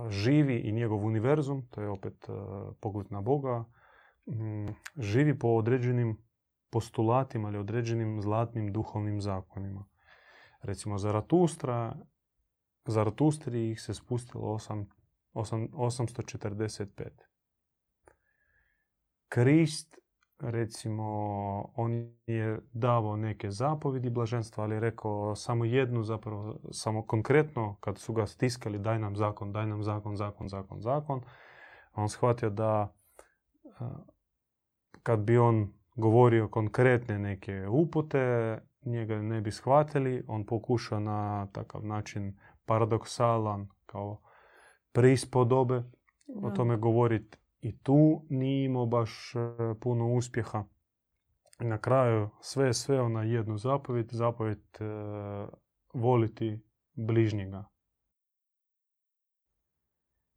živi 0.09 0.59
i 0.59 0.71
njegov 0.71 1.05
univerzum, 1.05 1.67
to 1.67 1.81
je 1.81 1.89
opet 1.89 2.29
pogled 2.79 3.11
na 3.11 3.21
Boga, 3.21 3.65
živi 4.97 5.39
po 5.39 5.47
određenim 5.47 6.17
postulatima 6.69 7.49
ili 7.49 7.57
određenim 7.57 8.21
zlatnim 8.21 8.73
duhovnim 8.73 9.21
zakonima. 9.21 9.85
Recimo 10.61 10.97
Zaratustra, 10.97 11.95
Zaratustri 12.85 13.71
ih 13.71 13.81
se 13.81 13.93
spustilo 13.93 14.43
osam- 14.43 14.85
osam- 15.33 15.69
845. 15.73 17.09
Krist, 19.27 19.99
recimo, 20.39 21.03
on 21.75 22.13
je 22.27 22.59
davao 22.73 23.17
neke 23.17 23.51
zapovjedi 23.51 24.09
blaženstva, 24.09 24.63
ali 24.63 24.75
je 24.75 24.79
rekao 24.79 25.35
samo 25.35 25.65
jednu 25.65 26.03
zapravo, 26.03 26.59
samo 26.71 27.05
konkretno, 27.05 27.77
kad 27.79 27.97
su 27.97 28.13
ga 28.13 28.27
stiskali, 28.27 28.79
daj 28.79 28.99
nam 28.99 29.15
zakon, 29.15 29.51
daj 29.51 29.65
nam 29.65 29.83
zakon, 29.83 30.15
zakon, 30.15 30.49
zakon, 30.49 30.81
zakon, 30.81 31.21
on 31.93 32.09
shvatio 32.09 32.49
da 32.49 32.93
kad 35.03 35.19
bi 35.19 35.37
on 35.37 35.73
govorio 35.95 36.47
konkretne 36.47 37.19
neke 37.19 37.67
upute, 37.67 38.57
njega 38.85 39.21
ne 39.21 39.41
bi 39.41 39.51
shvatili, 39.51 40.23
on 40.27 40.45
pokuša 40.45 40.99
na 40.99 41.47
takav 41.51 41.85
način 41.85 42.37
paradoksalan, 42.65 43.67
kao 43.85 44.21
prispodobe, 44.91 45.83
o 46.43 46.51
tome 46.51 46.77
govoriti 46.77 47.37
i 47.61 47.77
tu 47.77 48.25
nije 48.29 48.65
imao 48.65 48.85
baš 48.85 49.35
e, 49.35 49.39
puno 49.81 50.13
uspjeha. 50.13 50.63
Na 51.59 51.77
kraju 51.77 52.29
sve 52.41 52.67
je 52.67 52.73
sveo 52.73 53.09
na 53.09 53.23
jednu 53.23 53.57
zapovjed, 53.57 54.07
zapovjed 54.11 54.59
e, 54.79 54.83
voliti 55.93 56.59
bližnjega. 56.93 57.65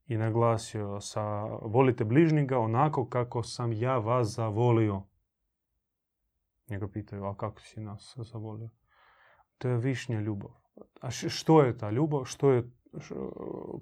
I 0.07 0.17
naglasio 0.17 1.01
sa 1.01 1.43
volite 1.63 2.05
bližnjega 2.05 2.59
onako 2.59 3.09
kako 3.09 3.43
sam 3.43 3.73
ja 3.73 3.99
vas 3.99 4.29
zavolio. 4.29 5.03
Njega 6.71 6.89
pitaju, 6.89 7.25
a 7.25 7.37
kako 7.37 7.61
si 7.61 7.81
nas 7.81 8.15
zavolio? 8.17 8.71
To 9.59 9.69
je 9.69 9.77
višnja 9.77 10.21
ljubav. 10.21 10.51
A 11.01 11.11
što 11.11 11.63
je 11.63 11.79
ta 11.79 11.91
ljubav? 11.91 12.25
Što 12.25 12.51
je, 12.51 12.71
š- 12.99 13.15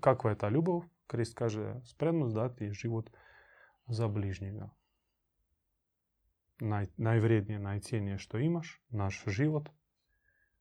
kakva 0.01 0.31
je 0.31 0.39
ta 0.39 0.49
ljubav? 0.49 0.81
Krist 1.07 1.35
kaže, 1.35 1.75
spremnost 1.85 2.35
dati 2.35 2.73
život 2.73 3.11
za 3.87 4.09
bližnjega. 4.09 4.71
Naj, 6.61 6.87
najvrijednije, 6.97 7.59
najcijenije 7.59 8.19
što 8.19 8.39
imaš, 8.39 8.83
naš 8.89 9.25
život, 9.27 9.69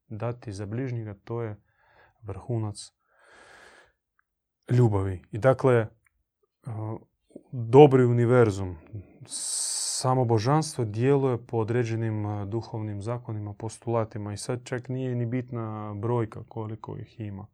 dati 0.07 0.51
za 0.51 0.65
bližnjega, 0.65 1.15
to 1.23 1.41
je 1.41 1.61
vrhunac 2.21 2.93
ljubavi. 4.71 5.21
I 5.31 5.37
dakle, 5.37 5.87
uh, 6.67 6.99
dobri 7.51 8.05
univerzum, 8.05 8.77
samo 10.01 10.25
božanstvo 10.25 10.85
djeluje 10.85 11.45
po 11.45 11.57
određenim 11.57 12.25
uh, 12.25 12.47
duhovnim 12.47 13.01
zakonima, 13.01 13.53
postulatima 13.53 14.33
i 14.33 14.37
sad 14.37 14.63
čak 14.63 14.89
nije 14.89 15.15
ni 15.15 15.25
bitna 15.25 15.93
brojka 15.93 16.43
koliko 16.47 16.97
ih 16.97 17.19
ima. 17.19 17.47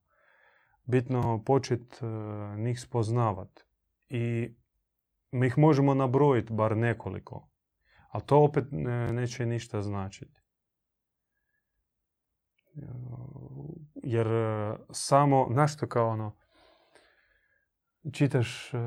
Bitno 0.85 1.43
počet 1.45 2.01
uh, 2.01 2.59
njih 2.59 2.79
spoznavat. 2.81 3.59
I 4.09 4.55
mi 5.31 5.47
ih 5.47 5.57
možemo 5.57 5.93
nabrojiti 5.93 6.53
bar 6.53 6.77
nekoliko, 6.77 7.49
ali 8.09 8.23
to 8.25 8.43
opet 8.43 8.65
ne- 8.71 9.13
neće 9.13 9.45
ništa 9.45 9.81
značiti. 9.81 10.41
Jer 14.03 14.27
samo, 14.91 15.47
znaš 15.51 15.75
kao 15.89 16.09
ono, 16.09 16.35
čitaš 18.11 18.73
uh, 18.73 18.79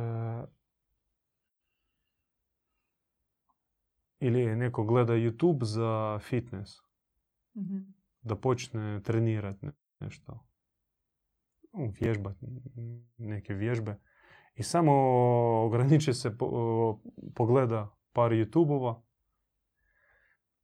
ili 4.20 4.57
neko 4.57 4.85
gleda 4.85 5.12
YouTube 5.14 5.64
za 5.64 6.18
fitness, 6.20 6.72
Mhm. 7.54 7.78
da 8.20 8.37
počne 8.37 9.02
trenirati 9.02 9.66
nešto, 10.00 10.46
vježbati 12.00 12.46
neke 13.18 13.54
vježbe 13.54 13.96
i 14.54 14.62
samo 14.62 14.92
ograniče 15.61 16.14
se, 16.14 16.38
po- 16.38 17.00
pogleda 17.35 17.88
par 18.12 18.31
YouTube-ova, 18.33 19.02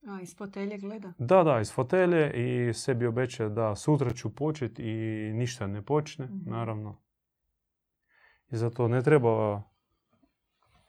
A, 0.09 0.21
iz 0.21 0.37
fotelje 0.37 0.79
gleda? 0.79 1.12
da, 1.19 1.43
da, 1.43 1.61
iz 1.61 1.73
fotelje 1.73 2.33
i 2.35 2.73
sebi 2.75 3.07
obeća 3.07 3.49
da 3.49 3.75
sutra 3.75 4.11
ću 4.11 4.35
početi 4.35 4.83
i 4.85 4.95
ništa 5.33 5.67
ne 5.67 5.83
počne, 5.83 6.25
Mhm. 6.27 6.51
naravno. 6.51 7.03
I 8.55 8.57
zato 8.57 8.88
ne 8.88 9.03
treba 9.03 9.62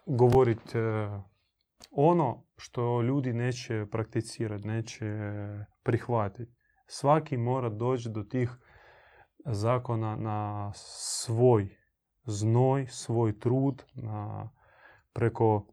govoriti 0.06 0.78
ono 1.92 2.44
što 2.58 3.02
ljudi 3.02 3.34
neće 3.34 3.86
prakticirati, 3.92 4.68
neće 4.68 5.06
prihvatiti. 5.84 6.52
Svaki 6.88 7.38
mora 7.38 7.70
doći 7.70 8.10
do 8.10 8.24
tih 8.24 8.52
zakona 9.46 10.16
na 10.16 10.72
svoj 10.76 11.78
znoj, 12.26 12.88
svoj 12.90 13.40
trud, 13.40 13.84
na, 13.94 14.50
preko 15.14 15.68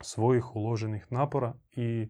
svojih 0.00 0.56
uloženih 0.56 1.12
napora 1.12 1.54
i 1.70 2.08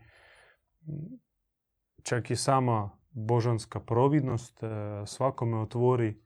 čak 2.03 2.31
i 2.31 2.37
sama 2.37 2.91
božanska 3.11 3.81
providnost 3.81 4.63
e, 4.63 4.67
svakome 5.07 5.59
otvori 5.59 6.23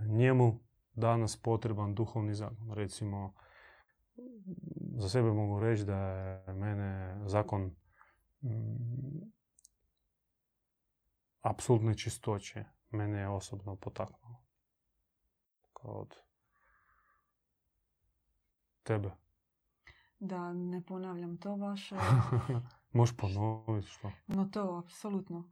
njemu 0.00 0.63
danas 0.94 1.36
potreban 1.36 1.94
duhovni 1.94 2.34
zakon. 2.34 2.72
Recimo, 2.72 3.34
za 4.96 5.08
sebe 5.08 5.32
mogu 5.32 5.60
reći 5.60 5.84
da 5.84 5.96
je 5.96 6.52
mene 6.54 7.20
zakon 7.26 7.74
mm, 8.42 9.32
apsolutne 11.42 11.94
čistoće 11.98 12.64
mene 12.90 13.18
je 13.18 13.28
osobno 13.28 13.76
potaknuo. 13.76 14.42
Kao 15.72 15.92
od 15.92 16.16
tebe. 18.82 19.10
Da 20.18 20.52
ne 20.52 20.82
ponavljam 20.82 21.36
to 21.36 21.56
vaše. 21.56 21.94
Možeš 22.92 23.16
ponoviti 23.16 23.88
što? 23.88 24.10
No 24.26 24.44
to, 24.44 24.82
apsolutno. 24.84 25.50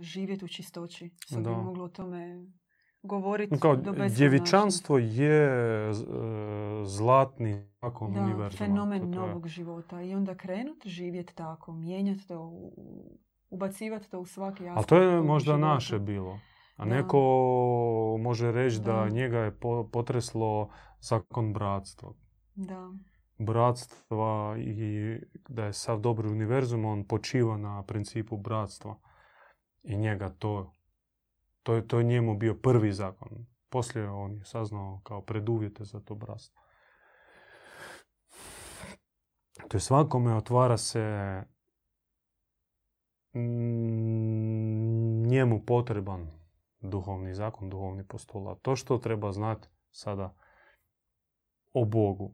Živjeti 0.00 0.44
u 0.44 0.48
čistoći. 0.48 1.10
Sad 1.26 1.44
bi 1.44 1.50
moglo 1.50 1.84
o 1.84 1.88
tome 1.88 2.46
govoriti 3.02 3.60
Kao, 3.60 3.76
do 3.76 3.92
Djevičanstvo 4.16 4.98
je 4.98 5.90
e, 5.90 5.92
zlatni 6.84 7.68
zakon 7.82 8.12
da, 8.12 8.20
univerzuma. 8.20 8.66
fenomen 8.66 9.10
novog 9.10 9.46
života. 9.46 10.02
I 10.02 10.14
onda 10.14 10.34
krenut 10.34 10.86
živjeti 10.86 11.34
tako, 11.34 11.72
mijenjati 11.72 12.28
to, 12.28 12.52
ubacivati 13.50 14.10
to 14.10 14.20
u 14.20 14.26
svaki 14.26 14.68
aspekt. 14.68 14.76
Ali 14.76 14.86
to 14.86 14.96
je 14.96 15.22
možda 15.22 15.56
naše 15.56 15.98
bilo. 15.98 16.38
A 16.76 16.84
neko 16.84 17.18
može 18.20 18.52
reći 18.52 18.80
da. 18.80 19.08
njega 19.08 19.38
je 19.38 19.58
potreslo 19.92 20.70
zakon 21.00 21.52
bratstva. 21.52 22.12
Da. 22.54 22.90
Bratstva 23.38 24.56
i 24.58 25.16
da 25.48 25.64
je 25.64 25.72
sav 25.72 26.00
dobri 26.00 26.28
univerzum, 26.28 26.84
on 26.84 27.04
počiva 27.04 27.56
na 27.56 27.82
principu 27.82 28.36
bratstva. 28.36 28.96
I 29.82 29.96
njega 29.96 30.28
to, 30.28 30.77
to 31.68 31.74
je, 31.74 31.88
to 31.88 31.98
je 31.98 32.04
njemu 32.04 32.36
bio 32.36 32.54
prvi 32.54 32.92
zakon. 32.92 33.28
Poslije 33.68 34.10
on 34.10 34.32
je 34.32 34.44
saznao 34.44 35.00
kao 35.02 35.22
preduvjete 35.22 35.84
za 35.84 36.00
to 36.00 36.14
bratstvo. 36.14 36.62
To 39.68 39.76
je 39.76 39.80
svakome 39.80 40.34
otvara 40.36 40.76
se 40.76 41.04
njemu 45.28 45.62
potreban 45.66 46.30
duhovni 46.80 47.34
zakon, 47.34 47.70
duhovni 47.70 48.04
postulat. 48.06 48.58
To 48.62 48.76
što 48.76 48.98
treba 48.98 49.32
znati 49.32 49.68
sada 49.90 50.34
o 51.72 51.84
Bogu. 51.84 52.32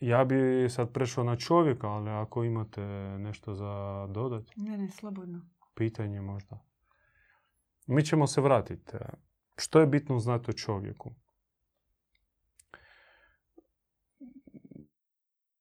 Ja 0.00 0.24
bi 0.24 0.68
sad 0.70 0.92
prešao 0.92 1.24
na 1.24 1.36
čovjeka, 1.36 1.88
ali 1.88 2.10
ako 2.10 2.44
imate 2.44 2.82
nešto 3.18 3.54
za 3.54 4.06
dodati. 4.10 4.52
Ne, 4.56 4.78
ne, 4.78 4.90
slobodno. 4.90 5.40
Pitanje 5.74 6.20
možda. 6.20 6.75
Mi 7.86 8.04
ćemo 8.04 8.26
se 8.26 8.40
vratiti. 8.40 8.92
Što 9.56 9.80
je 9.80 9.86
bitno 9.86 10.18
znati 10.18 10.50
o 10.50 10.54
čovjeku? 10.54 11.14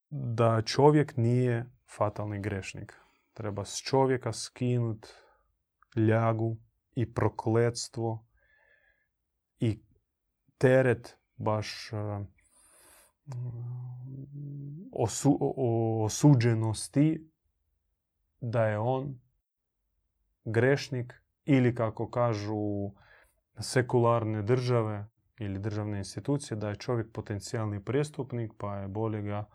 Da 0.09 0.61
čovjek 0.61 1.17
nije 1.17 1.71
fatalni 1.97 2.41
grešnik. 2.41 2.93
Treba 3.33 3.65
s 3.65 3.77
čovjeka 3.77 4.33
skinuti 4.33 5.07
ljagu 5.95 6.57
i 6.95 7.13
prokletstvo 7.13 8.25
i 9.59 9.79
teret 10.57 11.17
baš 11.35 11.91
osu, 14.91 15.37
osuđenosti 16.03 17.31
da 18.39 18.65
je 18.65 18.79
on 18.79 19.19
grešnik 20.43 21.24
ili 21.45 21.75
kako 21.75 22.09
kažu 22.09 22.91
sekularne 23.59 24.41
države 24.41 25.07
ili 25.39 25.59
državne 25.59 25.97
institucije 25.97 26.57
da 26.57 26.69
je 26.69 26.75
čovjek 26.75 27.11
potencijalni 27.11 27.83
prijestupnik 27.83 28.51
pa 28.57 28.75
je 28.75 28.87
bolje 28.87 29.21
ga 29.21 29.45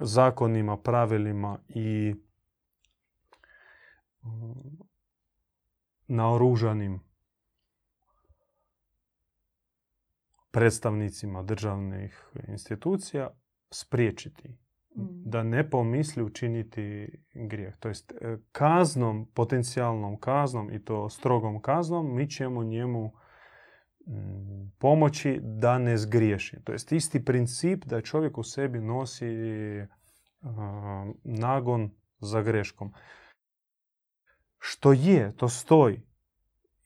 zakonima, 0.00 0.76
pravilima 0.76 1.58
i 1.68 2.14
naoružanim 6.06 7.00
predstavnicima 10.50 11.42
državnih 11.42 12.30
institucija 12.48 13.30
spriječiti 13.70 14.48
mm. 14.48 14.67
Da 15.24 15.42
ne 15.42 15.70
pomisli 15.70 16.22
učiniti 16.22 17.08
grijeh. 17.34 17.76
To 17.76 17.88
jest 17.88 18.12
e, 18.12 18.38
kaznom, 18.52 19.26
potencijalnom 19.34 20.20
kaznom 20.20 20.72
i 20.72 20.84
to 20.84 21.08
strogom 21.08 21.62
kaznom 21.62 22.14
mi 22.14 22.30
ćemo 22.30 22.64
njemu 22.64 23.12
mm, 24.06 24.72
pomoći 24.78 25.40
da 25.42 25.78
ne 25.78 25.96
zgriješi. 25.96 26.56
To 26.64 26.72
jest 26.72 26.92
isti 26.92 27.24
princip 27.24 27.84
da 27.84 28.00
čovjek 28.00 28.38
u 28.38 28.42
sebi 28.42 28.80
nosi 28.80 29.26
nagon 31.24 31.90
za 32.20 32.42
greškom. 32.42 32.92
Što 34.58 34.92
je, 34.92 35.36
to 35.36 35.48
stoji. 35.48 36.02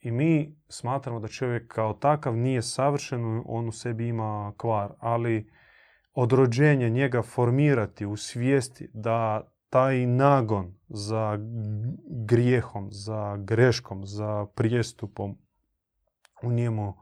I 0.00 0.10
mi 0.10 0.56
smatramo 0.68 1.20
da 1.20 1.28
čovjek 1.28 1.72
kao 1.72 1.92
takav 1.92 2.36
nije 2.36 2.62
savršen, 2.62 3.42
on 3.46 3.68
u 3.68 3.72
sebi 3.72 4.08
ima 4.08 4.52
kvar, 4.56 4.92
ali 4.98 5.50
od 6.14 6.32
rođenja 6.32 6.88
njega 6.88 7.22
formirati 7.22 8.06
u 8.06 8.16
svijesti 8.16 8.90
da 8.94 9.48
taj 9.70 10.06
nagon 10.06 10.74
za 10.88 11.38
grijehom, 12.08 12.88
za 12.90 13.36
greškom, 13.36 14.06
za 14.06 14.46
prijestupom 14.54 15.38
u 16.42 16.52
njemu 16.52 16.94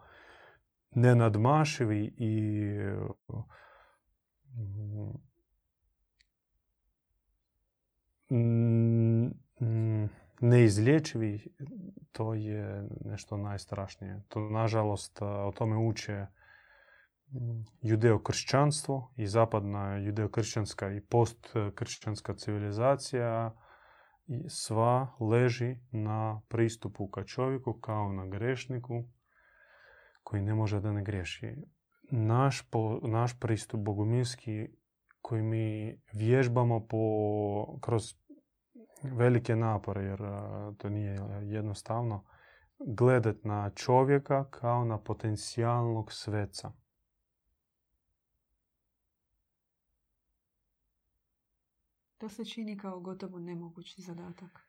nenadmašivi 0.91 2.15
i 2.17 2.41
mm, 8.31 10.05
neizlječivi, 10.41 11.49
to 12.13 12.35
je 12.35 12.89
nešto 13.05 13.37
najstrašnije. 13.37 14.23
To, 14.29 14.41
nažalost, 14.41 15.23
o 15.23 15.53
tome 15.55 15.77
uče 15.77 16.27
judeo-kršćanstvo 17.83 19.13
i 19.17 19.27
zapadna 19.27 19.99
judeo-kršćanska 19.99 20.97
i 20.97 21.01
post-kršćanska 21.01 22.35
civilizacija 22.35 23.55
sva 24.49 25.09
leži 25.21 25.77
na 25.91 26.41
pristupu 26.49 27.09
ka 27.09 27.25
čovjeku 27.25 27.73
kao 27.73 28.13
na 28.13 28.27
grešniku 28.27 29.05
koji 30.23 30.43
ne 30.43 30.55
može 30.55 30.81
da 30.81 30.93
ne 30.93 31.05
griješi. 31.05 31.57
Naš, 32.11 32.69
naš 33.03 33.39
pristup 33.41 33.81
bogumilski 33.81 34.69
koji 35.23 35.43
mi 35.43 35.99
vježbamo 36.13 36.87
po, 36.87 37.79
kroz 37.81 38.03
velike 39.03 39.57
napore, 39.57 40.05
jer 40.05 40.19
to 40.79 40.89
nije 40.89 41.19
jednostavno, 41.43 42.25
gledat 42.87 43.45
na 43.45 43.71
čovjeka 43.71 44.45
kao 44.51 44.85
na 44.85 44.99
potencijalnog 44.99 46.13
sveca. 46.13 46.73
To 52.21 52.29
se 52.29 52.45
čini 52.45 52.79
kao 52.79 53.01
gotovo 53.01 53.39
nemogući 53.39 54.03
zadatak. 54.03 54.61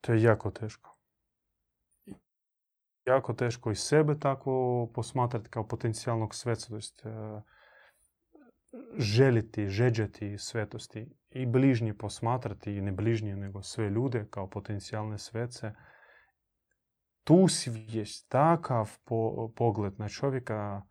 To 0.00 0.12
je 0.12 0.22
jako 0.22 0.50
teško. 0.50 0.96
Jako 3.06 3.32
teško 3.32 3.70
i 3.70 3.76
sebe 3.76 4.18
tako 4.18 4.88
posmatrati 4.94 5.48
kao 5.48 5.68
potencijalnog 5.68 6.34
to 6.34 6.76
jest 6.76 7.02
želiti, 8.98 9.68
žeđati 9.68 10.38
svetosti 10.38 11.10
i 11.30 11.46
bližnji 11.46 11.98
posmatrati, 11.98 12.72
i 12.72 12.80
ne 12.80 12.92
bližnje, 12.92 13.36
nego 13.36 13.62
sve 13.62 13.90
ljude 13.90 14.26
kao 14.30 14.50
potencijalne 14.50 15.18
svece. 15.18 15.72
Tu 17.24 17.48
svijest, 17.48 18.28
takav 18.28 18.98
pogled 19.56 19.98
na 19.98 20.08
čovjeka 20.08 20.82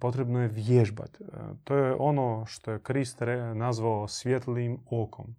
potrebno 0.00 0.42
je 0.42 0.48
vježbati. 0.48 1.24
To 1.64 1.76
je 1.76 1.94
ono 1.98 2.46
što 2.46 2.70
je 2.70 2.82
Krist 2.82 3.20
nazvao 3.54 4.08
svjetlim 4.08 4.78
okom. 4.90 5.36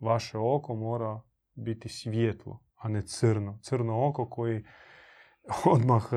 Vaše 0.00 0.38
oko 0.38 0.74
mora 0.74 1.20
biti 1.54 1.88
svjetlo, 1.88 2.60
a 2.76 2.88
ne 2.88 3.02
crno. 3.02 3.58
Crno 3.62 4.08
oko 4.08 4.30
koji 4.30 4.64
odmah 5.74 6.08
e, 6.12 6.16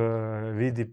vidi 0.51 0.81
e, 0.81 0.88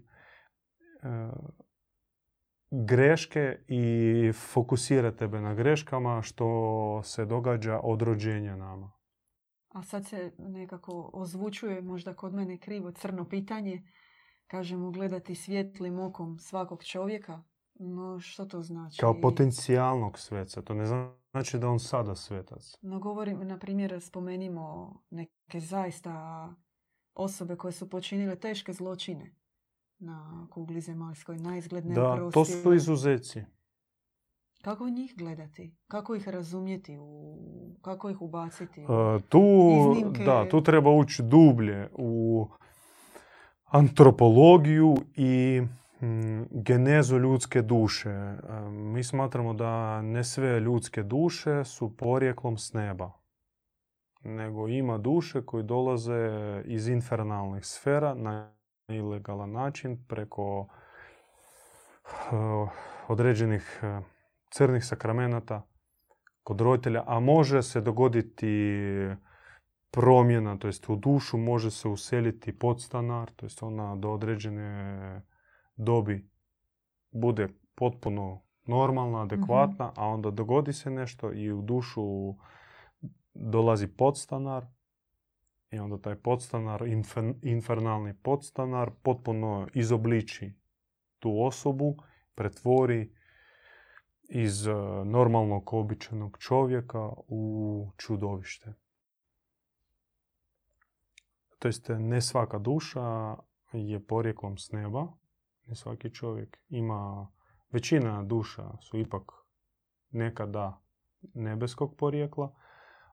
greške 2.71 3.57
i 3.67 4.31
fokusira 4.31 5.11
tebe 5.11 5.41
na 5.41 5.53
greškama 5.53 6.21
što 6.21 7.01
se 7.03 7.25
događa 7.25 7.79
od 7.83 8.01
rođenja 8.01 8.55
nama. 8.55 8.91
a 9.69 9.83
sad 9.83 10.05
se 10.05 10.31
nekako 10.37 11.09
ozvučuje 11.13 11.81
možda 11.81 12.13
kod 12.13 12.33
mene 12.33 12.57
krivo 12.57 12.91
crno 12.91 13.29
pitanje, 13.29 13.83
kažemo 14.53 14.91
gledati 14.91 15.35
svjetlim 15.35 15.99
okom 15.99 16.39
svakog 16.39 16.83
čovjeka, 16.83 17.43
no 17.73 18.19
što 18.19 18.45
to 18.45 18.61
znači? 18.61 18.99
Kao 18.99 19.21
potencijalnog 19.21 20.19
sveca, 20.19 20.61
to 20.61 20.73
ne 20.73 20.85
znači 21.31 21.59
da 21.59 21.69
on 21.69 21.79
sada 21.79 22.15
svetac. 22.15 22.77
No 22.81 22.99
govorim, 22.99 23.47
na 23.47 23.59
primjer, 23.59 24.01
spomenimo 24.01 24.95
neke 25.09 25.59
zaista 25.59 26.47
osobe 27.13 27.55
koje 27.55 27.71
su 27.71 27.89
počinile 27.89 28.35
teške 28.35 28.73
zločine 28.73 29.35
na 29.99 30.47
kugli 30.51 30.81
zemaljskoj, 30.81 31.37
na 31.37 31.57
izgled 31.57 31.83
Da, 31.83 32.29
to 32.33 32.45
su 32.45 32.73
izuzeci. 32.73 33.41
Kako 34.61 34.89
njih 34.89 35.13
gledati? 35.17 35.75
Kako 35.87 36.15
ih 36.15 36.27
razumjeti? 36.27 36.97
U... 36.99 37.37
Kako 37.81 38.09
ih 38.09 38.21
ubaciti? 38.21 38.81
Uh, 38.81 39.21
tu, 39.29 39.41
da, 40.25 40.49
tu 40.49 40.63
treba 40.63 40.91
ući 40.91 41.23
dublje 41.23 41.89
u 41.93 42.47
antropologiju 43.73 44.95
i 45.15 45.61
mm, 46.01 46.43
genezu 46.51 47.19
ljudske 47.19 47.61
duše. 47.61 48.09
E, 48.09 48.35
mi 48.69 49.03
smatramo 49.03 49.53
da 49.53 50.01
ne 50.01 50.23
sve 50.23 50.59
ljudske 50.59 51.03
duše 51.03 51.63
su 51.63 51.97
porijeklom 51.97 52.57
s 52.57 52.73
neba. 52.73 53.11
Nego 54.23 54.67
ima 54.67 54.97
duše 54.97 55.45
koji 55.45 55.63
dolaze 55.63 56.31
iz 56.65 56.87
infernalnih 56.87 57.65
sfera 57.65 58.13
na 58.13 58.53
ilegalan 58.87 59.51
način 59.51 60.05
preko 60.07 60.59
uh, 60.59 60.67
određenih 63.07 63.79
uh, 63.83 64.03
crnih 64.49 64.85
sakramenata 64.85 65.61
kod 66.43 66.61
roditelja, 66.61 67.03
a 67.07 67.19
može 67.19 67.61
se 67.61 67.81
dogoditi 67.81 68.79
promjena, 69.93 70.57
to 70.57 70.67
jest 70.67 70.89
u 70.89 70.95
dušu 70.95 71.37
može 71.37 71.71
se 71.71 71.87
useliti 71.87 72.59
podstanar, 72.59 73.31
to 73.31 73.45
jest 73.45 73.63
ona 73.63 73.95
do 73.95 74.11
određene 74.11 75.21
dobi 75.75 76.29
bude 77.11 77.47
potpuno 77.75 78.41
normalna, 78.65 79.21
adekvatna, 79.21 79.93
a 79.95 80.07
onda 80.07 80.31
dogodi 80.31 80.73
se 80.73 80.89
nešto 80.89 81.33
i 81.33 81.51
u 81.51 81.61
dušu 81.61 82.35
dolazi 83.33 83.87
podstanar 83.87 84.65
i 85.71 85.79
onda 85.79 85.97
taj 85.97 86.15
podstanar, 86.15 86.83
infernalni 87.41 88.13
podstanar, 88.23 88.91
potpuno 89.03 89.67
izobliči 89.73 90.53
tu 91.19 91.43
osobu, 91.43 91.97
pretvori 92.35 93.13
iz 94.29 94.67
e, 94.67 94.73
normalnog, 95.05 95.73
običajnog 95.73 96.37
čovjeka 96.39 97.09
u 97.27 97.87
čudovište. 97.97 98.73
To 101.63 101.67
jest, 101.67 101.89
ne 101.89 102.21
svaka 102.21 102.57
duša 102.59 103.35
je 103.73 104.05
porijeklom 104.05 104.57
s 104.57 104.71
neba, 104.71 105.07
ne 105.65 105.75
svaki 105.75 106.09
čovjek 106.09 106.57
ima, 106.69 107.31
većina 107.71 108.23
duša 108.23 108.77
su 108.81 108.97
ipak 108.97 109.31
nekada 110.09 110.81
nebeskog 111.33 111.95
porijekla, 111.97 112.55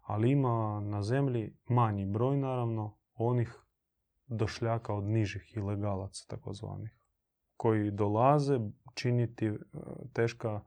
ali 0.02 0.30
ima 0.30 0.80
na 0.80 1.02
zemlji 1.02 1.56
manji 1.68 2.06
broj 2.06 2.36
naravno 2.36 2.98
onih 3.14 3.62
došljaka 4.26 4.94
od 4.94 5.04
nižih 5.04 5.56
ilegalaca 5.56 6.24
takozvanih 6.28 6.90
koji 7.56 7.90
dolaze 7.90 8.60
činiti 8.94 9.46
e, 9.46 9.58
teška 10.12 10.60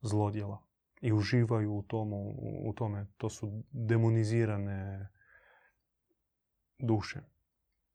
zlodjela 0.00 0.62
i 1.00 1.12
uživaju 1.12 1.74
u, 1.74 1.82
tomu, 1.82 2.34
u 2.64 2.72
tome. 2.72 3.06
To 3.16 3.28
su 3.28 3.62
demonizirane 3.70 5.08
duše. 6.82 7.20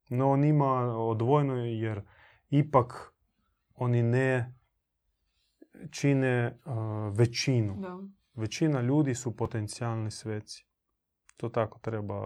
No 0.08 0.30
on 0.30 0.44
ima 0.44 0.72
odvojeno 0.96 1.54
jer 1.56 2.02
ipak 2.50 3.12
oni 3.74 4.02
ne 4.02 4.54
čine 5.90 6.58
većinu. 7.12 7.76
Da. 7.80 7.98
Većina 8.34 8.80
ljudi 8.80 9.14
su 9.14 9.36
potencijalni 9.36 10.10
sveci. 10.10 10.66
To 11.36 11.48
tako 11.48 11.78
treba 11.78 12.20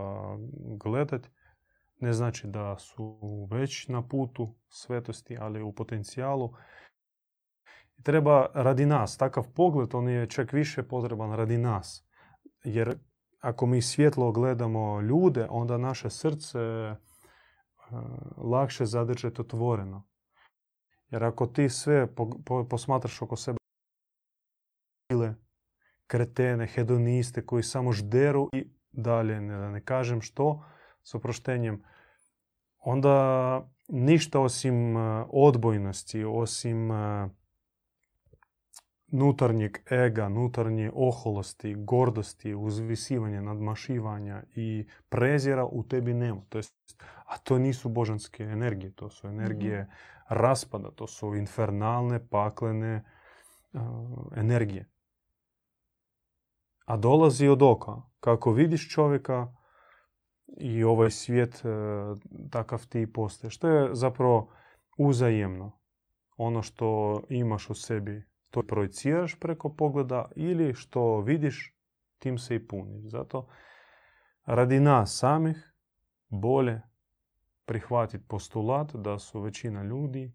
gledati. 0.85 1.29
Ne 2.01 2.13
znači 2.13 2.47
da 2.47 2.79
su 2.79 3.19
već 3.51 3.89
na 3.89 4.09
putu 4.09 4.55
svetosti, 4.69 5.37
ali 5.41 5.63
u 5.63 5.73
potencijalu 5.73 6.55
treba 8.03 8.47
radi 8.55 8.87
nas. 8.87 9.17
Takav 9.17 9.53
pogled, 9.55 9.95
on 9.95 10.09
je 10.09 10.27
čak 10.27 10.53
više 10.53 10.83
potreban 10.83 11.33
radi 11.33 11.59
nas. 11.59 12.05
Jer 12.65 12.99
ako 13.43 13.67
mi 13.67 13.83
svjetlo 13.83 14.33
gledamo 14.33 15.01
ljude, 15.01 15.47
onda 15.51 15.79
naše 15.79 16.11
srce 16.11 16.59
uh, 16.61 16.97
lakše 18.37 18.87
zadržati 18.87 19.41
otvoreno. 19.41 20.09
Jer 21.11 21.25
ako 21.25 21.47
ti 21.47 21.69
sve 21.69 22.15
po, 22.15 22.31
posmatraš 22.71 23.23
oko 23.23 23.37
sebe 23.37 23.59
kretene, 26.07 26.67
hedoniste 26.67 27.47
koji 27.47 27.63
samo 27.63 27.93
žderu 27.93 28.49
i 28.53 28.71
dalje, 28.93 29.41
ne, 29.41 29.71
ne 29.71 29.85
kažem 29.85 30.21
što, 30.21 30.65
s 31.03 31.15
oproštenjem, 31.15 31.83
onda 32.79 33.69
ništa 33.89 34.41
osim 34.41 34.97
odbojnosti, 35.29 36.25
osim 36.25 36.91
nutarnjeg 39.13 39.79
ega, 39.91 40.29
nutarnje 40.29 40.91
oholosti, 40.95 41.75
gordosti, 41.75 42.55
uzvisivanja, 42.55 43.41
nadmašivanja 43.41 44.43
i 44.55 44.87
prezira 45.09 45.65
u 45.65 45.83
tebi 45.83 46.15
nema. 46.15 46.41
To 46.49 46.59
jest, 46.59 47.03
a 47.27 47.39
to 47.39 47.59
nisu 47.59 47.89
božanske 47.89 48.45
energije, 48.45 48.93
to 48.93 49.11
su 49.11 49.29
energije 49.29 49.91
raspada, 50.29 50.91
to 50.91 51.07
su 51.07 51.35
infernalne, 51.35 52.29
paklene 52.29 53.05
energije. 54.37 54.89
A 56.85 56.97
dolazi 56.97 57.49
od 57.49 57.63
oka. 57.63 58.03
Kako 58.21 58.53
vidiš 58.53 58.91
čovjeka 58.91 59.55
i 60.47 60.85
ovaj 60.85 61.11
svijet, 61.11 61.63
takav 62.51 62.87
ti 62.89 63.13
postaje. 63.13 63.51
Što 63.51 63.69
je 63.69 63.95
zapravo 63.95 64.51
uzajemno. 64.99 65.79
Ono 66.37 66.63
što 66.63 67.21
imaš 67.29 67.71
u 67.71 67.75
sebi 67.75 68.32
to 68.53 68.63
projiciraš 68.63 69.35
preko 69.41 69.75
pogleda 69.75 70.31
ili 70.37 70.75
što 70.75 71.21
vidiš, 71.21 71.75
tim 72.19 72.39
se 72.39 72.55
i 72.55 72.67
puniš. 72.69 73.11
Zato 73.11 73.49
radi 74.45 74.81
nas 74.81 75.19
samih 75.19 75.73
bolje 76.29 76.81
prihvatiti 77.65 78.25
postulat 78.29 78.97
da 78.97 79.19
su 79.19 79.41
većina 79.41 79.83
ljudi 79.83 80.33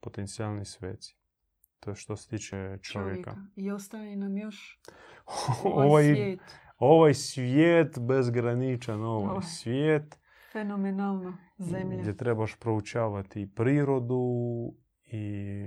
potencijalni 0.00 0.64
sveci. 0.64 1.16
To 1.80 1.90
je 1.90 1.94
što 1.94 2.16
se 2.16 2.28
tiče 2.28 2.78
čovjeka. 2.82 3.36
I 3.56 3.70
ostaje 3.70 4.16
nam 4.16 4.36
još 4.36 4.80
ovaj, 5.64 5.86
ovaj 5.86 6.04
svijet. 6.04 6.40
Ovaj 6.78 7.14
svijet 7.14 7.98
bezgraničan, 7.98 9.02
ovaj, 9.02 9.30
ovaj 9.30 9.42
svijet. 9.42 10.18
Fenomenalno 10.52 11.36
zemlja. 11.58 12.00
Gdje 12.00 12.16
trebaš 12.16 12.56
proučavati 12.56 13.52
prirodu 13.54 14.22
i 15.04 15.64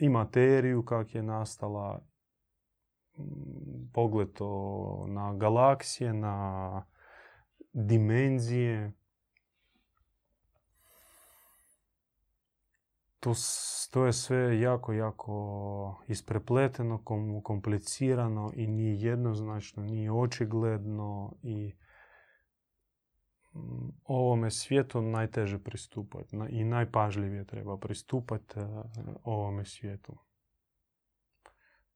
i 0.00 0.08
materiju 0.08 0.84
kak 0.84 1.14
je 1.14 1.22
nastala, 1.22 2.00
pogled 3.92 4.28
na 5.06 5.34
galaksije, 5.34 6.12
na 6.12 6.84
dimenzije. 7.72 8.92
To, 13.20 13.32
to 13.90 14.06
je 14.06 14.12
sve 14.12 14.60
jako, 14.60 14.92
jako 14.92 16.04
isprepleteno, 16.08 17.02
komplicirano 17.42 18.52
i 18.54 18.66
nije 18.66 19.00
jednoznačno, 19.00 19.82
nije 19.82 20.12
očigledno 20.12 21.32
i 21.42 21.72
ovome 24.04 24.50
svijetu 24.50 25.02
najteže 25.02 25.58
pristupati 25.58 26.36
i 26.48 26.64
najpažljivije 26.64 27.44
treba 27.44 27.78
pristupati 27.78 28.60
e, 28.60 28.66
ovome 29.24 29.64
svijetu. 29.64 30.16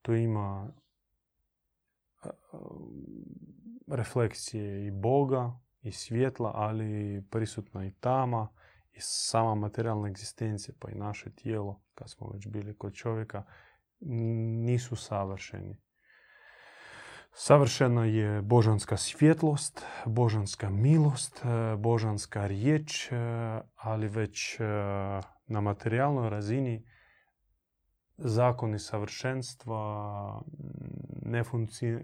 To 0.02 0.14
ima 0.14 0.72
e, 2.24 2.28
refleksije 3.88 4.86
i 4.86 4.90
Boga 4.90 5.60
i 5.82 5.92
svjetla, 5.92 6.52
ali 6.54 7.22
prisutna 7.30 7.86
i 7.86 7.92
tama 8.00 8.48
i 8.92 8.98
sama 9.00 9.54
materijalna 9.54 10.08
egzistencija, 10.08 10.74
pa 10.78 10.90
i 10.90 10.94
naše 10.94 11.30
tijelo, 11.30 11.80
kad 11.94 12.10
smo 12.10 12.30
već 12.32 12.46
bili 12.46 12.78
kod 12.78 12.94
čovjeka, 12.94 13.44
nisu 14.00 14.96
savršeni. 14.96 15.83
Savršena 17.36 18.04
je 18.04 18.42
božanska 18.42 18.96
svjetlost, 18.96 19.86
božanska 20.06 20.70
milost, 20.70 21.42
e, 21.44 21.76
božanska 21.76 22.46
riječ, 22.46 23.12
e, 23.12 23.16
ali 23.74 24.08
već 24.08 24.60
e, 24.60 24.64
na 25.46 25.60
materijalnoj 25.60 26.30
razini 26.30 26.86
zakoni 28.16 28.78
savršenstva 28.78 30.42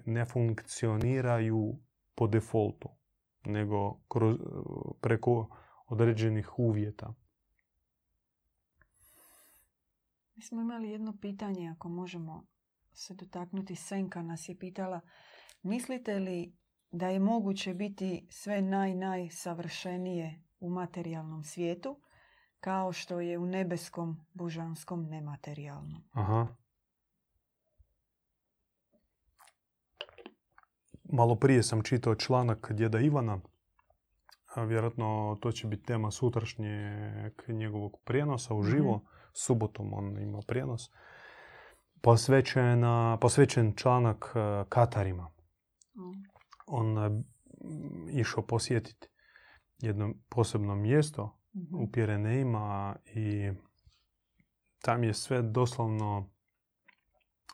ne, 0.07 0.25
funkcioniraju 0.25 1.79
po 2.15 2.27
defaultu. 2.27 2.89
nego 3.45 4.01
kroz, 4.09 4.37
preko 5.01 5.57
određenih 5.87 6.59
uvjeta. 6.59 7.15
Mi 10.35 10.43
smo 10.43 10.61
imali 10.61 10.91
jedno 10.91 11.17
pitanje, 11.21 11.71
ako 11.71 11.89
možemo 11.89 12.50
se 12.93 13.15
dotaknuti. 13.15 13.77
Senka 13.77 14.23
nas 14.23 14.49
je 14.49 14.59
pitala, 14.59 15.01
mislite 15.63 16.19
li 16.19 16.53
da 16.91 17.09
je 17.09 17.19
moguće 17.19 17.75
biti 17.75 18.27
sve 18.31 18.63
naj, 18.63 18.95
najsavršenije 18.95 20.43
u 20.61 20.71
materijalnom 20.71 21.45
svijetu, 21.45 22.01
kao 22.61 22.93
što 22.93 23.21
je 23.21 23.39
u 23.39 23.47
nebeskom, 23.47 24.27
božanskom, 24.33 25.07
nematerijalnom? 25.07 26.03
Aha. 26.13 26.47
Malo 31.05 31.37
prije 31.37 31.63
sam 31.63 31.83
čitao 31.83 32.15
članak 32.15 32.73
djeda 32.73 33.01
Ivana. 33.01 33.41
A 34.55 34.65
vjerojatno 34.65 35.39
to 35.41 35.53
će 35.53 35.67
biti 35.67 35.83
tema 35.83 36.11
sutrašnjeg 36.11 37.33
njegovog 37.49 37.97
prijenosa 38.05 38.55
uživo. 38.55 38.97
mm 38.97 39.21
Subotom 39.33 39.93
on 39.93 40.19
ima 40.19 40.41
prijenos. 40.47 40.91
Posvećen, 42.03 42.83
posvećen 43.21 43.75
članak 43.77 44.33
e, 44.35 44.65
Katarima. 44.69 45.31
Mm. 45.97 46.25
On 46.67 46.99
e, 46.99 47.23
išao 48.13 48.47
posjetiti 48.47 49.09
jedno 49.79 50.15
posebno 50.29 50.75
mjesto 50.75 51.37
u 51.55 51.59
mhm. 51.59 51.91
Pirenejima 51.93 52.97
i 53.15 53.53
tam 54.83 55.05
je 55.05 55.15
sve 55.15 55.43
doslovno 55.43 56.31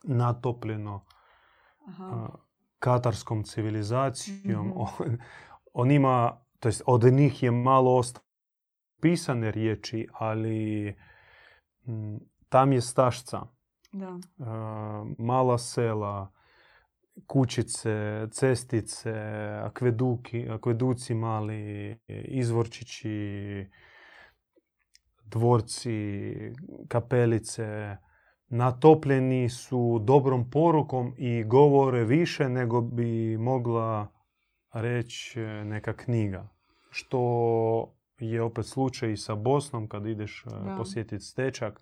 natopljeno 0.05 1.05
Aha. 1.87 2.29
katarskom 2.79 3.45
civilizacijom. 3.45 4.69
Mhm. 4.69 4.77
On, 4.77 5.19
on, 5.73 5.91
ima, 5.91 6.41
to 6.61 6.69
jest 6.69 6.83
od 6.87 7.05
njih 7.05 7.43
je 7.43 7.51
malo 7.51 7.97
ostalo 7.97 8.27
pisane 9.01 9.51
riječi, 9.51 10.09
ali 10.13 10.97
tam 12.49 12.73
je 12.73 12.81
stašca. 12.81 13.56
Da. 13.97 14.19
mala 15.19 15.59
sela, 15.59 16.33
kućice, 17.27 18.27
cestice, 18.31 19.13
akveduki, 19.63 20.49
akveduci 20.51 21.15
mali, 21.15 21.99
izvorčići, 22.09 23.67
dvorci, 25.25 26.35
kapelice, 26.89 27.97
natopljeni 28.49 29.49
su 29.49 29.99
dobrom 30.05 30.51
porukom 30.51 31.15
i 31.19 31.45
govore 31.45 32.05
više 32.05 32.49
nego 32.49 32.81
bi 32.81 33.37
mogla 33.39 34.07
reći 34.73 35.41
neka 35.41 35.97
knjiga. 35.97 36.49
Što 36.91 37.97
je 38.19 38.43
opet 38.43 38.67
slučaj 38.67 39.13
i 39.13 39.17
sa 39.17 39.35
Bosnom 39.35 39.89
kad 39.89 40.07
ideš 40.07 40.45
da. 40.45 40.75
posjetiti 40.79 41.25
stečak, 41.25 41.81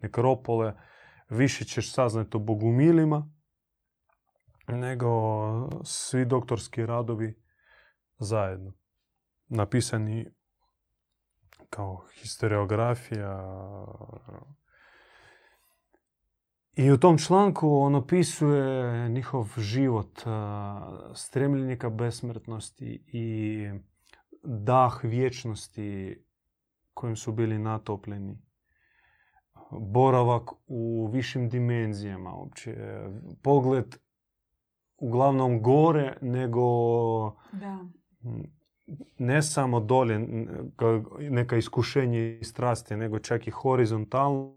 nekropole, 0.00 0.74
više 1.32 1.64
ćeš 1.64 1.92
saznati 1.92 2.36
o 2.36 2.40
bogumilima 2.40 3.30
nego 4.68 5.08
svi 5.84 6.24
doktorski 6.24 6.86
radovi 6.86 7.42
zajedno. 8.18 8.72
Napisani 9.48 10.26
kao 11.70 12.04
historiografija. 12.14 13.56
I 16.76 16.90
u 16.90 16.98
tom 16.98 17.18
članku 17.18 17.76
on 17.76 17.94
opisuje 17.94 19.08
njihov 19.08 19.48
život 19.58 20.20
stremljenika 21.14 21.90
besmrtnosti 21.90 23.04
i 23.06 23.66
dah 24.44 25.00
vječnosti 25.02 26.22
kojim 26.94 27.16
su 27.16 27.32
bili 27.32 27.58
natopljeni 27.58 28.51
boravak 29.70 30.50
u 30.66 31.10
višim 31.12 31.48
dimenzijama 31.48 32.34
uopće. 32.34 32.76
Pogled 33.42 33.96
uglavnom 34.98 35.62
gore 35.62 36.16
nego 36.20 36.60
da. 37.52 37.78
ne 39.18 39.42
samo 39.42 39.80
dolje 39.80 40.18
neka 41.18 41.56
iskušenje 41.56 42.38
i 42.40 42.44
strasti, 42.44 42.96
nego 42.96 43.18
čak 43.18 43.46
i 43.46 43.50
horizontalno 43.50 44.56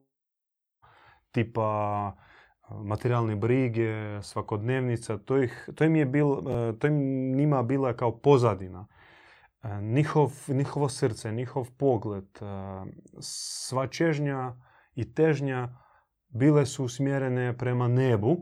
tipa 1.32 2.12
materijalne 2.70 3.36
brige, 3.36 4.22
svakodnevnica. 4.22 5.18
To, 5.18 5.44
ih, 5.44 5.70
to, 5.76 5.84
im 5.84 5.96
je 5.96 6.06
bil, 6.06 6.28
to 6.80 6.88
im 6.88 6.98
njima 7.36 7.64
bila 7.64 7.94
kao 7.94 8.18
pozadina. 8.18 8.88
Njihov, 9.82 10.32
njihovo 10.48 10.90
srce, 10.90 11.32
njihov 11.32 11.72
pogled, 11.78 12.40
sva 13.20 13.88
čežnja 13.88 14.56
i 14.96 15.14
težnja 15.14 15.78
bile 16.28 16.66
su 16.66 16.84
usmjerene 16.84 17.58
prema 17.58 17.88
nebu 17.88 18.38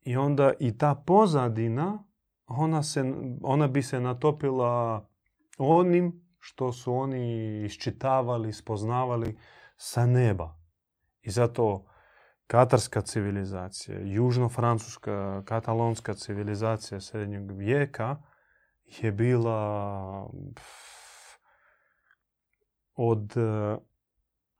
i 0.00 0.16
onda 0.16 0.52
i 0.60 0.78
ta 0.78 0.94
pozadina 0.94 2.04
ona, 2.46 2.82
se, 2.82 3.04
ona 3.42 3.66
bi 3.66 3.82
se 3.82 4.00
natopila 4.00 5.06
onim 5.58 6.28
što 6.38 6.72
su 6.72 6.94
oni 6.94 7.62
iščitavali, 7.64 8.52
spoznavali 8.52 9.38
sa 9.76 10.06
neba. 10.06 10.58
I 11.22 11.30
zato 11.30 11.86
katarska 12.46 13.00
civilizacija, 13.00 13.98
južno-francuska, 14.00 15.42
katalonska 15.44 16.14
civilizacija 16.14 17.00
srednjeg 17.00 17.50
vijeka 17.50 18.16
je 18.84 19.12
bila 19.12 20.30
od 22.94 23.34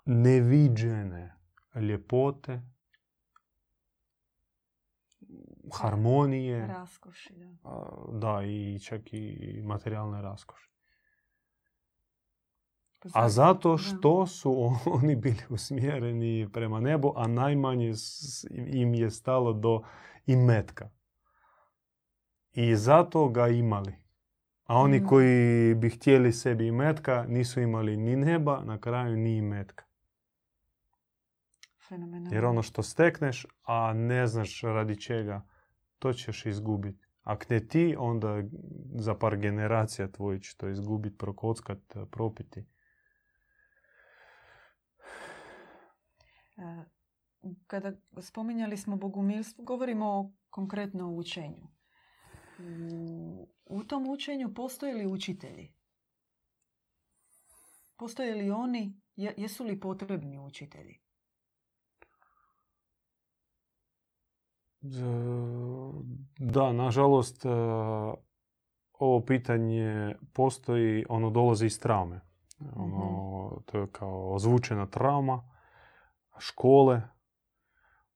neviđene 0.09 1.37
ljepote, 1.81 2.62
harmonije. 5.73 6.66
Raskoši, 6.66 7.35
da. 7.35 7.57
Da, 8.12 8.42
i 8.44 8.79
čak 8.79 9.12
i 9.12 9.62
materijalne 9.64 10.23
raskoši. 10.23 10.68
A 13.12 13.29
zato 13.29 13.79
što 13.79 14.27
su 14.27 14.71
oni 15.03 15.16
bili 15.16 15.42
usmjereni 15.49 16.49
prema 16.53 16.81
nebu, 16.81 17.12
a 17.16 17.27
najmanje 17.27 17.92
im 18.66 18.94
je 18.94 19.11
stalo 19.11 19.53
do 19.53 19.83
imetka. 20.27 20.90
I 22.53 22.77
zato 22.77 23.29
ga 23.29 23.49
imali. 23.49 23.94
A 24.64 24.77
oni 24.77 25.05
koji 25.05 25.75
bi 25.75 25.90
htjeli 25.90 26.33
sebi 26.33 26.66
imetka 26.66 27.25
nisu 27.29 27.61
imali 27.61 27.97
ni 27.97 28.16
neba, 28.16 28.62
na 28.64 28.81
kraju 28.81 29.16
ni 29.16 29.37
imetka. 29.37 29.88
Jer 32.31 32.44
ono 32.44 32.62
što 32.62 32.83
stekneš, 32.83 33.46
a 33.62 33.92
ne 33.92 34.27
znaš 34.27 34.61
radi 34.61 35.01
čega, 35.01 35.46
to 35.98 36.12
ćeš 36.12 36.46
izgubiti. 36.46 37.07
Ako 37.22 37.44
ne 37.51 37.68
ti, 37.68 37.96
onda 37.98 38.42
za 38.94 39.14
par 39.14 39.37
generacija 39.37 40.09
tvoji 40.09 40.40
će 40.40 40.57
to 40.57 40.68
izgubiti, 40.68 41.18
prokockat, 41.18 41.79
propiti. 42.11 42.66
E, 46.57 46.85
kada 47.66 47.92
spominjali 48.20 48.77
smo 48.77 48.96
bogumilstvo, 48.96 49.64
govorimo 49.64 50.07
o 50.07 50.33
konkretno 50.51 51.11
učenju. 51.14 51.68
U 53.64 53.85
tom 53.85 54.09
učenju 54.09 54.55
postoje 54.55 54.94
li 54.94 55.07
učitelji? 55.07 55.74
Postoje 57.96 58.35
li 58.35 58.51
oni, 58.51 59.01
jesu 59.16 59.64
li 59.64 59.81
potrebni 59.81 60.38
učitelji? 60.38 61.08
Da, 66.39 66.72
nažalost, 66.72 67.47
ovo 68.93 69.20
pitanje 69.26 70.14
postoji, 70.33 71.05
ono 71.09 71.31
dolazi 71.31 71.66
iz 71.66 71.81
traume. 71.81 72.20
Ono. 72.76 73.62
To 73.66 73.79
je 73.79 73.87
kao 73.93 74.35
ozvučena 74.35 74.87
trauma 74.87 75.43
škole, 76.39 77.03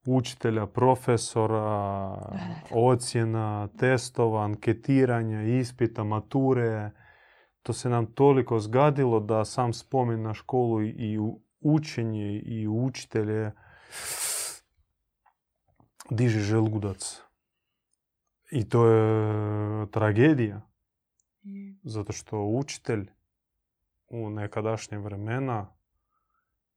učitelja, 0.06 0.66
profesora, 0.66 2.18
ocjena, 2.70 3.68
testova, 3.78 4.44
anketiranja, 4.44 5.42
ispita, 5.42 6.04
mature. 6.04 6.90
To 7.62 7.72
se 7.72 7.88
nam 7.88 8.06
toliko 8.06 8.58
zgadilo 8.58 9.20
da 9.20 9.44
sam 9.44 9.72
spomen 9.72 10.22
na 10.22 10.34
školu 10.34 10.82
i 10.82 11.18
učenje 11.60 12.42
i 12.44 12.68
učitelje 12.68 13.52
diže 16.10 16.40
želudac. 16.40 17.22
I 18.50 18.68
to 18.68 18.86
je 18.86 19.90
tragedija. 19.90 20.68
Zato 21.82 22.12
što 22.12 22.44
učitelj 22.44 23.10
u 24.08 24.30
nekadašnje 24.30 24.98
vremena 24.98 25.74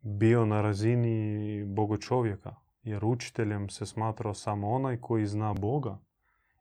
bio 0.01 0.45
na 0.45 0.61
razini 0.61 1.63
bogo 1.65 1.97
čovjeka. 1.97 2.55
Jer 2.83 3.05
učiteljem 3.05 3.69
se 3.69 3.85
smatrao 3.85 4.33
samo 4.33 4.71
onaj 4.71 5.01
koji 5.01 5.25
zna 5.25 5.53
Boga 5.53 5.99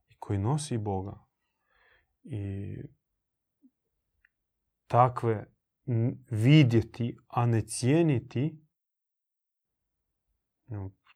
i 0.08 0.14
koji 0.18 0.38
nosi 0.38 0.78
Boga. 0.78 1.24
I 2.22 2.76
takve 4.86 5.46
vidjeti, 6.30 7.18
a 7.28 7.46
ne 7.46 7.60
cijeniti, 7.60 8.64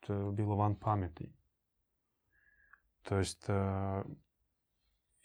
to 0.00 0.14
je 0.14 0.32
bilo 0.32 0.56
van 0.56 0.74
pameti. 0.74 1.37
To 3.08 3.16
jest, 3.16 3.50
e, 3.50 3.54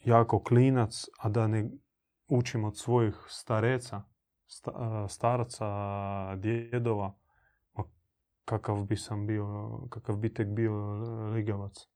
jako 0.05 0.39
klinac, 0.39 1.05
a 1.19 1.29
da 1.29 1.47
ne 1.47 1.69
učim 2.27 2.63
od 2.63 2.77
svojih 2.77 3.15
stareca, 3.27 4.03
e, 4.67 5.07
staraca, 5.07 6.36
djedova, 6.36 7.13
kakav 8.45 8.84
bi 8.84 8.97
sam 8.97 9.27
bio, 9.27 9.79
kakav 9.89 10.15
bi 10.15 10.34
tek 10.34 10.47
bio 10.47 10.73
ligavac. 11.36 11.88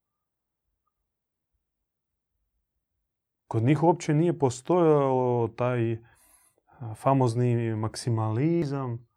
Kod 3.47 3.63
njih 3.63 3.83
uopće 3.83 4.13
nije 4.13 4.39
postojalo 4.39 5.47
taj 5.47 5.97
famozni 6.95 7.75
maksimalizam 7.75 9.07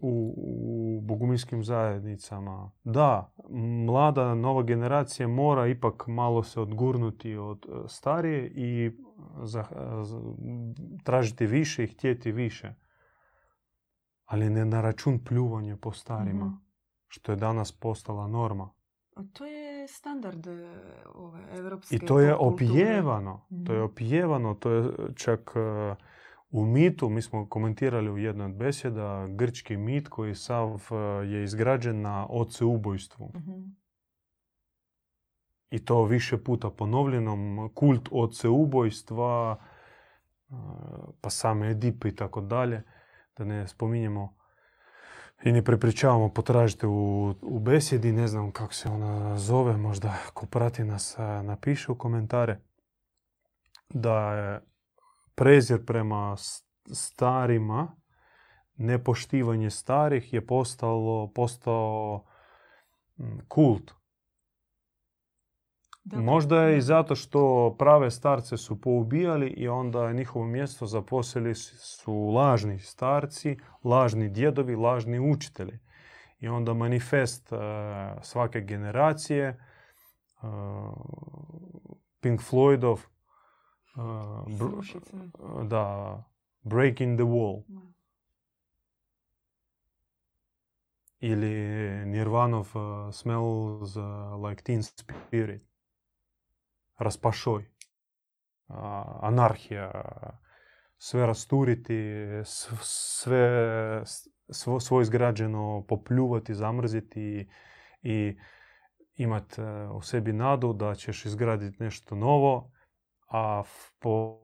u, 0.00 0.34
u 0.36 1.00
boguminskim 1.00 1.64
zajednicama. 1.64 2.70
Da, 2.84 3.32
mlada 3.86 4.34
nova 4.34 4.62
generacija 4.62 5.28
mora 5.28 5.66
ipak 5.66 6.06
malo 6.06 6.42
se 6.42 6.60
odgurnuti 6.60 7.36
od 7.36 7.66
e, 7.68 7.88
starije 7.88 8.52
i 8.54 8.92
za, 9.42 9.64
tražiti 11.04 11.46
više 11.46 11.84
i 11.84 11.86
htjeti 11.86 12.32
više. 12.32 12.74
Ali 14.24 14.50
ne 14.50 14.64
na 14.64 14.80
račun 14.80 15.24
pljuvanja 15.24 15.76
po 15.76 15.92
starima, 15.92 16.44
mhm. 16.44 16.54
što 17.08 17.32
je 17.32 17.36
danas 17.36 17.72
postala 17.72 18.26
norma. 18.26 18.70
To 19.32 19.46
je 19.46 19.88
standard 19.88 20.46
e, 20.46 20.72
ove 21.14 21.40
evropske 21.52 21.96
I 21.96 21.98
to 21.98 22.20
je 22.20 22.34
opijevano. 22.34 23.46
To 23.66 23.72
je 23.72 23.78
mhm. 23.78 23.92
opijevano. 23.92 24.54
To 24.54 24.70
je 24.70 24.90
čak 25.14 25.52
e, 25.56 25.94
u 26.50 26.66
mitu, 26.66 27.08
mi 27.08 27.22
smo 27.22 27.48
komentirali 27.48 28.10
u 28.10 28.18
jednoj 28.18 28.46
od 28.46 28.54
besjeda, 28.54 29.26
grčki 29.28 29.76
mit 29.76 30.08
koji 30.08 30.34
sav 30.34 30.88
e, 30.90 30.94
je 31.26 31.44
izgrađen 31.44 32.00
na 32.00 32.26
oceubojstvu. 32.30 33.32
Mhm. 33.34 33.60
I 35.70 35.84
to 35.84 36.04
više 36.04 36.44
puta 36.44 36.70
ponovljenom. 36.70 37.70
Kult 37.74 38.08
oceubojstva, 38.12 39.58
pa 41.20 41.30
same 41.30 41.70
Edipe 41.70 42.08
i 42.08 42.16
tako 42.16 42.40
dalje. 42.40 42.82
Da 43.36 43.44
ne 43.44 43.68
spominjemo 43.68 44.34
i 45.44 45.52
ne 45.52 45.64
prepričavamo, 45.64 46.28
potražite 46.28 46.86
u, 46.86 47.34
u 47.42 47.58
besjedi, 47.58 48.12
ne 48.12 48.28
znam 48.28 48.52
kako 48.52 48.74
se 48.74 48.88
ona 48.88 49.38
zove, 49.38 49.76
možda 49.76 50.14
ko 50.34 50.46
prati 50.46 50.84
nas 50.84 51.16
napiše 51.42 51.92
u 51.92 51.94
komentare, 51.94 52.60
da 53.88 54.32
je 54.32 54.60
prezir 55.38 55.84
prema 55.86 56.36
starima, 56.92 57.96
nepoštivanje 58.76 59.70
starih 59.70 60.32
je 60.32 60.46
postalo, 60.46 61.32
postao 61.34 62.24
kult. 63.48 63.94
Možda 66.04 66.62
je 66.62 66.78
i 66.78 66.80
zato 66.80 67.14
što 67.14 67.74
prave 67.78 68.10
starce 68.10 68.56
su 68.56 68.80
poubijali 68.80 69.48
i 69.48 69.68
onda 69.68 70.12
njihovo 70.12 70.44
mjesto 70.44 70.86
zaposlili 70.86 71.54
su 71.54 72.14
lažni 72.14 72.78
starci, 72.78 73.56
lažni 73.84 74.28
djedovi, 74.28 74.76
lažni 74.76 75.20
učitelji. 75.32 75.78
I 76.38 76.48
onda 76.48 76.74
manifest 76.74 77.52
uh, 77.52 77.58
svake 78.22 78.60
generacije 78.60 79.58
uh, 80.42 80.48
Pink 82.20 82.40
Floydov 82.40 83.00
uh, 83.96 85.66
da, 85.68 86.24
Breaking 86.62 87.18
the 87.18 87.24
Wall. 87.24 87.62
Ili 91.20 91.54
Nirvanov 92.06 92.68
Smells 93.12 93.96
Like 94.48 94.62
Teen 94.62 94.82
Spirit. 94.82 95.62
Raspašoj, 96.98 97.70
anarhija, 99.20 99.90
sve 100.98 101.26
rasturiti, 101.26 102.04
sve 102.82 104.02
svoje 104.80 105.02
izgrađeno 105.02 105.84
popljuvati, 105.88 106.54
zamrziti 106.54 107.48
i 108.02 108.38
imati 109.16 109.60
e, 109.60 109.88
u 109.88 110.02
sebi 110.02 110.32
nadu 110.32 110.72
da 110.72 110.94
ćeš 110.94 111.24
izgraditi 111.24 111.82
nešto 111.82 112.14
novo, 112.14 112.72
a 113.28 113.62
po 113.98 114.40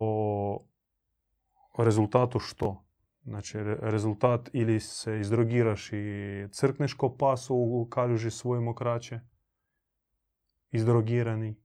rezultatu 1.79 2.39
što? 2.39 2.85
Znači, 3.25 3.59
rezultat 3.65 4.51
ili 4.53 4.81
se 4.81 5.21
izdrogiraš 5.21 5.93
i 5.93 6.47
crkneš 6.51 6.95
ko 6.95 7.17
pas 7.17 7.47
u 7.51 7.89
kaljuži 7.91 8.31
svoje 8.31 8.61
mokraće, 8.61 9.21
izdrogirani, 10.71 11.57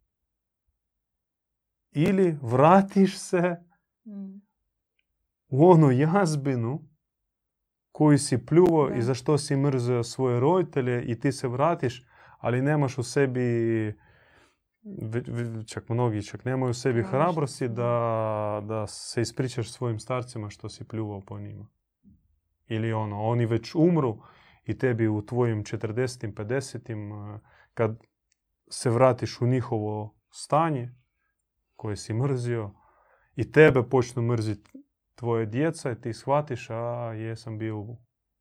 ili 1.91 2.37
vratiš 2.41 3.19
se 3.19 3.55
mm. 4.05 4.41
u 5.47 5.69
onu 5.69 5.91
jazbinu 5.91 6.89
koju 7.91 8.17
si 8.17 8.45
pljuvo 8.45 8.89
i 8.89 9.01
za 9.01 9.13
što 9.13 9.37
si 9.37 9.55
mrzio 9.55 10.03
svoje 10.03 10.39
roditelje 10.39 11.03
i 11.03 11.19
ti 11.19 11.31
se 11.31 11.47
vratiš, 11.47 12.05
ali 12.37 12.61
nemaš 12.61 12.97
u 12.97 13.03
sebi, 13.03 13.41
čak 15.67 15.89
mnogi 15.89 16.23
čak 16.23 16.45
nemaju 16.45 16.69
u 16.71 16.73
sebi 16.73 17.03
hrabrosti 17.03 17.67
da, 17.67 18.61
da 18.63 18.87
se 18.87 19.21
ispričaš 19.21 19.71
svojim 19.71 19.99
starcima 19.99 20.49
što 20.49 20.69
si 20.69 20.87
pljuvao 20.87 21.21
po 21.21 21.39
njima. 21.39 21.67
Ili 22.67 22.93
ono, 22.93 23.21
oni 23.21 23.45
već 23.45 23.75
umru 23.75 24.17
i 24.65 24.77
tebi 24.77 25.07
u 25.07 25.25
tvojim 25.25 25.63
40 25.63 26.33
50 26.33 27.39
kad 27.73 28.03
se 28.69 28.89
vratiš 28.89 29.41
u 29.41 29.47
njihovo 29.47 30.15
stanje, 30.31 30.95
koje 31.75 31.95
si 31.95 32.13
mrzio 32.13 32.71
i 33.35 33.51
tebe 33.51 33.83
počnu 33.83 34.21
mrziti 34.21 34.71
tvoje 35.15 35.45
djeca 35.45 35.91
i 35.91 36.01
ti 36.01 36.13
shvatiš, 36.13 36.69
a 36.69 37.13
jesam 37.13 37.57
bio, 37.57 37.97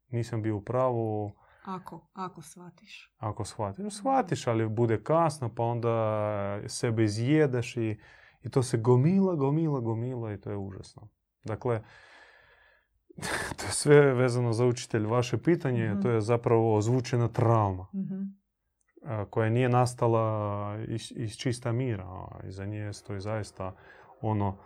nisam 0.09 0.43
bio 0.43 0.57
u 0.57 0.65
pravu. 0.65 1.33
Ako, 1.69 2.09
ako 2.13 2.43
shvatiš. 2.43 3.15
Ako 3.19 3.45
shvatiš. 3.45 3.95
Shvatiš, 3.95 4.47
ali 4.47 4.69
bude 4.69 5.03
kasno, 5.03 5.55
pa 5.55 5.63
onda 5.63 6.61
sebe 6.67 7.05
izjedeš 7.05 7.77
i, 7.77 8.01
i 8.43 8.51
to 8.51 8.63
se 8.63 8.79
gomila, 8.79 9.35
gomila, 9.35 9.81
gomila 9.81 10.33
i 10.33 10.41
to 10.41 10.51
je 10.51 10.57
užasno. 10.57 11.09
Dakle, 11.45 11.83
to 13.57 13.65
je 13.67 13.73
sve 13.73 14.15
vezano 14.15 14.53
za 14.53 14.67
učitelj. 14.67 15.07
Vaše 15.07 15.39
pitanje, 15.39 15.95
mm 15.95 16.03
to 16.03 16.11
je 16.11 16.21
zapravo 16.21 16.77
ozvučena 16.77 17.29
trauma. 17.29 17.87
mm 17.95 18.39
koja 19.31 19.51
nije 19.51 19.69
nastala 19.69 20.77
iz, 20.89 21.13
iz 21.17 21.37
čista 21.37 21.73
mira. 21.73 22.07
Iza 22.49 22.67
nje 22.67 22.93
stoji 22.93 23.21
zaista 23.21 23.75
ono 24.21 24.59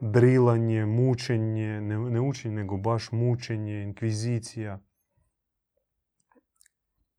drilanje, 0.00 0.86
mučenje, 0.86 1.80
ne, 1.80 1.98
ne 1.98 2.20
učenje, 2.20 2.54
nego 2.54 2.76
baš 2.76 3.12
mučenje, 3.12 3.82
inkvizicija. 3.82 4.78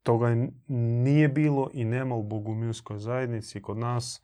Toga 0.03 0.35
nije 0.67 1.27
bilo 1.27 1.69
i 1.73 1.85
nema 1.85 2.15
u 2.15 2.23
bogumilskoj 2.23 2.99
zajednici. 2.99 3.61
Kod 3.61 3.77
nas 3.77 4.23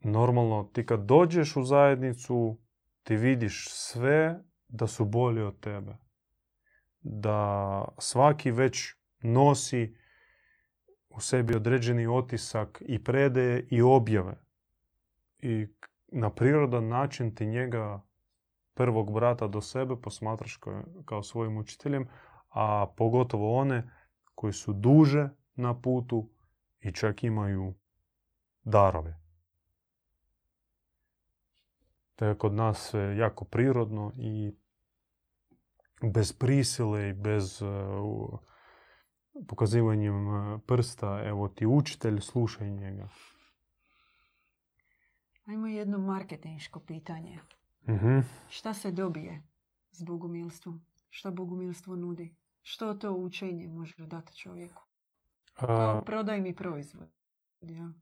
normalno 0.00 0.70
ti 0.72 0.86
kad 0.86 1.00
dođeš 1.00 1.56
u 1.56 1.62
zajednicu 1.62 2.58
ti 3.02 3.16
vidiš 3.16 3.68
sve 3.70 4.44
da 4.68 4.86
su 4.86 5.04
bolji 5.04 5.42
od 5.42 5.60
tebe. 5.60 5.96
Da 7.00 7.84
svaki 7.98 8.50
već 8.50 8.94
nosi 9.22 9.96
u 11.10 11.20
sebi 11.20 11.56
određeni 11.56 12.06
otisak 12.06 12.82
i 12.86 13.04
predaje 13.04 13.66
i 13.70 13.82
objave. 13.82 14.34
I 15.38 15.66
na 16.08 16.30
prirodan 16.30 16.88
način 16.88 17.34
ti 17.34 17.46
njega 17.46 18.02
prvog 18.74 19.12
brata 19.12 19.46
do 19.46 19.60
sebe 19.60 19.96
posmatraš 20.02 20.60
kao, 21.04 21.22
svojim 21.22 21.56
učiteljem, 21.56 22.08
a 22.50 22.86
pogotovo 22.96 23.56
one 23.56 23.90
koji 24.38 24.52
su 24.52 24.72
duže 24.72 25.28
na 25.54 25.80
putu 25.80 26.28
i 26.80 26.92
čak 26.92 27.24
imaju 27.24 27.74
darove. 28.62 29.20
To 32.16 32.24
je 32.24 32.38
kod 32.38 32.54
nas 32.54 32.94
jako 33.16 33.44
prirodno 33.44 34.12
i 34.16 34.52
bez 36.12 36.32
prisile 36.32 37.08
i 37.08 37.12
bez 37.12 37.62
uh, 37.62 38.38
pokazivanjem 39.48 40.28
e, 40.28 40.58
prsta, 40.66 41.22
evo 41.24 41.48
ti 41.48 41.66
učitelj, 41.66 42.20
slušaj 42.20 42.70
njega. 42.70 43.08
Ajmo 45.46 45.66
jedno 45.66 45.98
marketinško 45.98 46.80
pitanje. 46.80 47.38
uh 47.86 48.24
Šta 48.48 48.74
se 48.74 48.90
dobije 48.90 49.42
s 49.90 50.02
bogumilstvom? 50.02 50.84
Šta 51.10 51.30
bogumilstvo 51.30 51.96
nudi? 51.96 52.34
Što 52.70 52.94
to 52.94 53.12
učenje 53.12 53.68
može 53.68 54.06
dati 54.06 54.36
čovjeku? 54.36 54.82
Kao 55.54 56.02
prodaj 56.04 56.40
mi 56.40 56.54
proizvod. 56.54 57.08
Ja. 57.60 57.92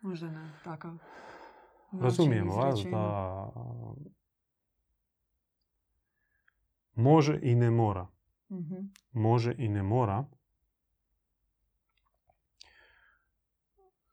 Možda 0.00 0.30
na 0.30 0.52
takav 0.64 0.92
način 0.92 2.00
Razumijem 2.00 2.48
vas 2.48 2.80
da 2.90 3.50
može 6.94 7.38
i 7.42 7.54
ne 7.54 7.70
mora. 7.70 8.06
Mhm. 8.50 8.76
Može 9.12 9.54
i 9.58 9.68
ne 9.68 9.82
mora 9.82 10.24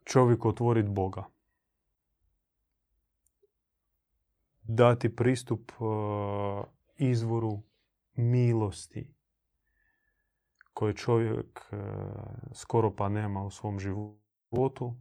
čovjek 0.04 0.46
otvoriti 0.46 0.90
Boga. 0.90 1.24
Dati 4.64 5.16
pristup 5.16 5.72
e, 5.72 6.83
izvoru 6.96 7.62
milosti 8.14 9.14
koje 10.74 10.94
čovjek 10.94 11.70
e, 11.72 11.76
skoro 12.54 12.96
pa 12.96 13.10
nema 13.10 13.44
u 13.44 13.50
svom 13.50 13.80
životu 13.80 14.96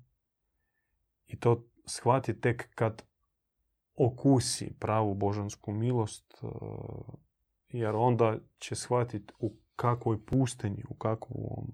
i 1.26 1.40
to 1.40 1.64
shvati 1.86 2.40
tek 2.40 2.74
kad 2.74 3.02
okusi 3.96 4.74
pravu 4.78 5.14
božansku 5.14 5.72
milost 5.72 6.34
e, 6.42 6.46
jer 7.68 7.96
onda 7.96 8.38
će 8.58 8.74
shvatiti 8.74 9.34
u 9.38 9.56
kakvoj 9.76 10.26
pustinji, 10.26 10.84
u 10.88 10.94
kakvom 10.94 11.72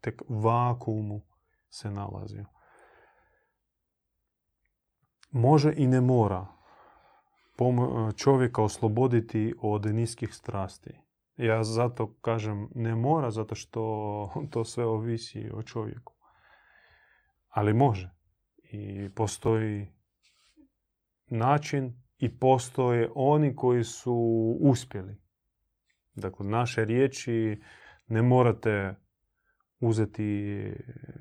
tek 0.00 0.22
vakuumu 0.28 1.20
se 1.70 1.90
nalazio. 1.90 2.46
Može 5.30 5.74
i 5.76 5.86
ne 5.86 6.00
mora 6.00 6.55
čovjeka 8.16 8.62
osloboditi 8.62 9.54
od 9.60 9.86
niskih 9.86 10.34
strasti. 10.34 10.90
Ja 11.36 11.64
zato 11.64 12.14
kažem 12.20 12.68
ne 12.74 12.94
mora, 12.94 13.30
zato 13.30 13.54
što 13.54 13.82
to 14.52 14.64
sve 14.64 14.84
ovisi 14.84 15.50
o 15.54 15.62
čovjeku. 15.62 16.12
Ali 17.48 17.74
može. 17.74 18.10
I 18.62 19.10
postoji 19.14 19.86
način 21.26 22.02
i 22.18 22.38
postoje 22.38 23.10
oni 23.14 23.56
koji 23.56 23.84
su 23.84 24.14
uspjeli. 24.60 25.16
Dakle, 26.14 26.46
naše 26.46 26.84
riječi 26.84 27.62
ne 28.06 28.22
morate 28.22 28.94
uzeti 29.80 30.72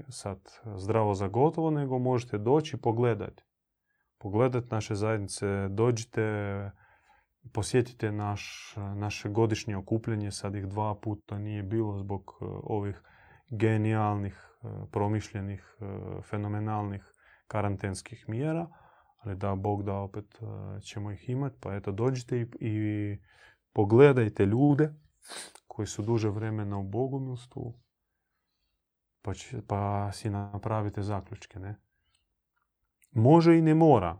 sad 0.10 0.40
zdravo 0.76 1.14
za 1.14 1.28
gotovo, 1.28 1.70
nego 1.70 2.00
možete 2.00 2.38
doći 2.38 2.76
i 2.76 2.80
pogledati. 2.82 3.44
Pogledati 4.18 4.68
naše 4.72 4.96
zajednice, 4.96 5.68
dođite, 5.70 6.22
posjetite 7.54 8.12
naš, 8.12 8.74
naše 8.96 9.30
godišnje 9.30 9.78
okupljanje, 9.78 10.32
sad 10.32 10.56
ih 10.56 10.66
dva 10.66 10.96
puta 10.96 11.38
nije 11.38 11.64
bilo 11.64 11.98
zbog 11.98 12.22
e, 12.42 12.46
ovih 12.64 13.02
genijalnih, 13.50 14.50
e, 14.64 14.68
promišljenih, 14.92 15.76
e, 15.80 15.86
fenomenalnih 16.22 17.12
karantenskih 17.48 18.26
mjera, 18.30 18.68
ali 19.18 19.36
da 19.36 19.56
Bog 19.56 19.84
da 19.84 19.94
opet 19.94 20.40
ćemo 20.82 21.12
ih 21.12 21.30
imati, 21.30 21.56
pa 21.60 21.76
eto 21.76 21.92
dođite 21.92 22.42
i, 22.42 22.48
i 22.60 23.18
pogledajte 23.74 24.46
ljude 24.46 24.94
koji 25.68 25.88
su 25.88 26.02
duže 26.02 26.30
vremena 26.30 26.78
u 26.78 26.84
bogomilstvu, 26.84 27.80
pa, 29.22 29.32
pa 29.68 30.12
si 30.12 30.30
napravite 30.30 31.02
zaključke, 31.02 31.60
ne? 31.60 31.85
Može 33.16 33.58
i 33.58 33.62
ne 33.62 33.76
mora 33.76 34.20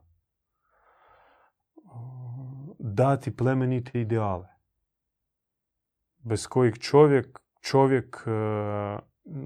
dati 2.80 3.36
plemenite 3.36 4.02
ideale, 4.02 4.48
bez 6.18 6.48
kojih 6.48 6.76
čovjek, 6.76 7.40
čovjek 7.62 8.16
uh, 8.28 9.00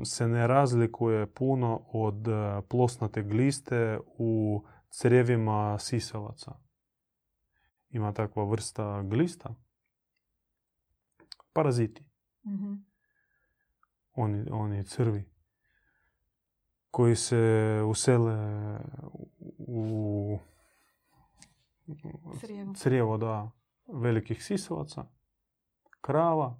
se 0.05 0.27
ne 0.27 0.47
razlikuje 0.47 1.33
puno 1.33 1.81
od 1.93 2.27
uh, 2.27 2.35
plosnate 2.69 3.23
gliste 3.23 3.99
u 4.05 4.63
crjevima 4.89 5.79
sisavaca. 5.79 6.51
Ima 7.89 8.13
takva 8.13 8.43
vrsta 8.43 9.03
glista, 9.03 9.55
paraziti, 11.53 12.05
Mhm. 12.45 12.73
oni, 14.13 14.45
oni 14.51 14.83
crvi, 14.83 15.29
koji 16.91 17.15
se 17.15 17.37
usele 17.87 18.35
u 19.71 20.39
Crijevo. 22.39 22.73
crijevo 22.73 23.17
da, 23.17 23.51
velikih 23.87 24.43
sisavaca, 24.43 25.05
krava, 26.01 26.59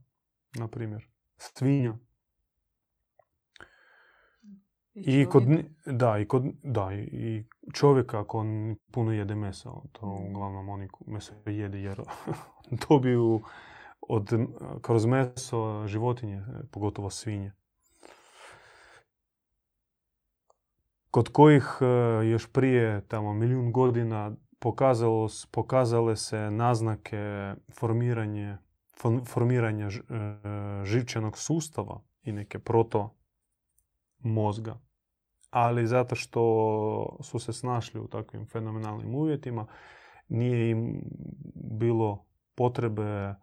na 0.53 0.67
primjer, 0.67 1.07
svinja. 1.37 1.93
I 4.93 5.25
kod, 5.25 5.43
čovjek. 5.43 5.65
ni- 5.85 5.93
da, 5.93 6.17
i 6.17 6.27
kod, 6.27 6.43
da, 6.63 6.93
i- 6.93 7.09
i 7.11 7.43
čovjeka 7.73 8.19
ako 8.19 8.37
on 8.37 8.75
puno 8.91 9.11
jede 9.11 9.35
mesa, 9.35 9.69
to 9.91 10.05
Mhm. 10.07 10.29
uglavnom 10.29 10.69
oni 10.69 10.87
meso 11.07 11.33
jede 11.45 11.81
jer 11.81 12.01
dobiju 12.89 13.41
od, 14.01 14.29
kroz 14.81 15.05
meso 15.05 15.87
životinje, 15.87 16.41
pogotovo 16.71 17.09
svinje. 17.09 17.51
Kod 21.11 21.29
kojih 21.29 21.77
e, 21.81 21.85
još 22.25 22.51
prije 22.51 23.07
tamo 23.07 23.33
milijun 23.33 23.71
godina 23.71 24.35
pokazalo, 24.59 25.27
pokazale 25.51 26.15
se 26.15 26.51
naznake 26.51 27.53
formiranje, 27.79 28.57
formiranja 29.25 29.87
e, 29.87 29.91
živčanog 30.85 31.37
sustava 31.37 32.01
i 32.21 32.31
neke 32.31 32.59
proto 32.59 33.15
mozga. 34.19 34.79
Ali 35.49 35.87
zato 35.87 36.15
što 36.15 37.17
su 37.21 37.39
se 37.39 37.53
snašli 37.53 37.99
u 37.99 38.07
takvim 38.07 38.45
fenomenalnim 38.45 39.15
uvjetima, 39.15 39.65
nije 40.27 40.69
im 40.69 41.01
bilo 41.55 42.25
potrebe 42.55 43.35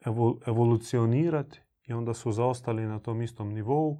evo- 0.00 0.38
evolucionirati 0.46 1.60
i 1.82 1.92
onda 1.92 2.14
su 2.14 2.32
zaostali 2.32 2.86
na 2.86 2.98
tom 2.98 3.22
istom 3.22 3.52
nivou. 3.52 3.98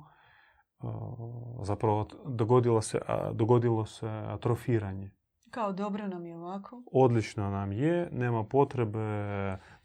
Zapravo 1.63 2.09
dogodilo 2.27 2.83
se, 2.83 2.99
dogodilo 3.33 3.87
se 3.87 4.09
atrofiranje. 4.09 5.11
Kao 5.51 5.73
dobro 5.73 6.09
nam 6.09 6.27
je 6.27 6.37
ovako. 6.37 6.83
Odlično 6.93 7.51
nam 7.51 7.73
je, 7.73 8.09
nema 8.13 8.45
potrebe 8.45 8.99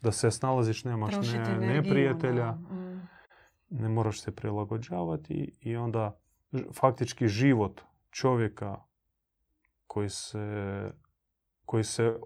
da 0.00 0.12
se 0.12 0.30
snalaziš, 0.30 0.84
nemaš 0.84 1.14
ne, 1.32 1.58
neprijatelja 1.58 2.52
mm. 2.52 3.08
ne 3.70 3.88
moraš 3.88 4.20
se 4.20 4.34
prilagođavati 4.34 5.58
i 5.60 5.76
onda 5.76 6.18
faktički 6.74 7.28
život 7.28 7.80
čovjeka 8.10 8.82
koji 9.86 10.08
se, 10.08 10.90
koji 11.64 11.84
se 11.84 12.16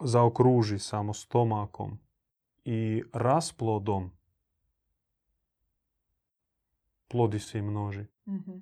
zaokruži 0.00 0.78
samo 0.78 1.12
stomakom 1.12 1.98
i 2.64 3.02
rasplodom 3.12 4.10
plodi 7.08 7.38
se 7.38 7.58
i 7.58 7.62
množi. 7.62 8.06
Mhm. 8.26 8.52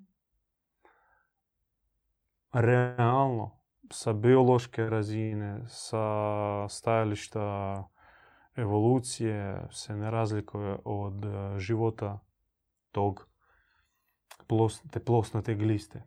Realno, 2.53 3.51
sa 3.91 4.13
biološke 4.13 4.83
razine, 4.91 5.65
sa 5.69 6.69
stajališta 6.69 7.85
evolucije 8.57 9.69
se 9.71 9.97
ne 9.97 10.11
razlikuje 10.11 10.79
od 10.85 11.25
e, 11.25 11.59
života 11.59 12.21
tog 12.91 13.29
plos, 14.47 14.83
te 14.91 15.05
plosnate 15.05 15.55
gliste. 15.55 16.05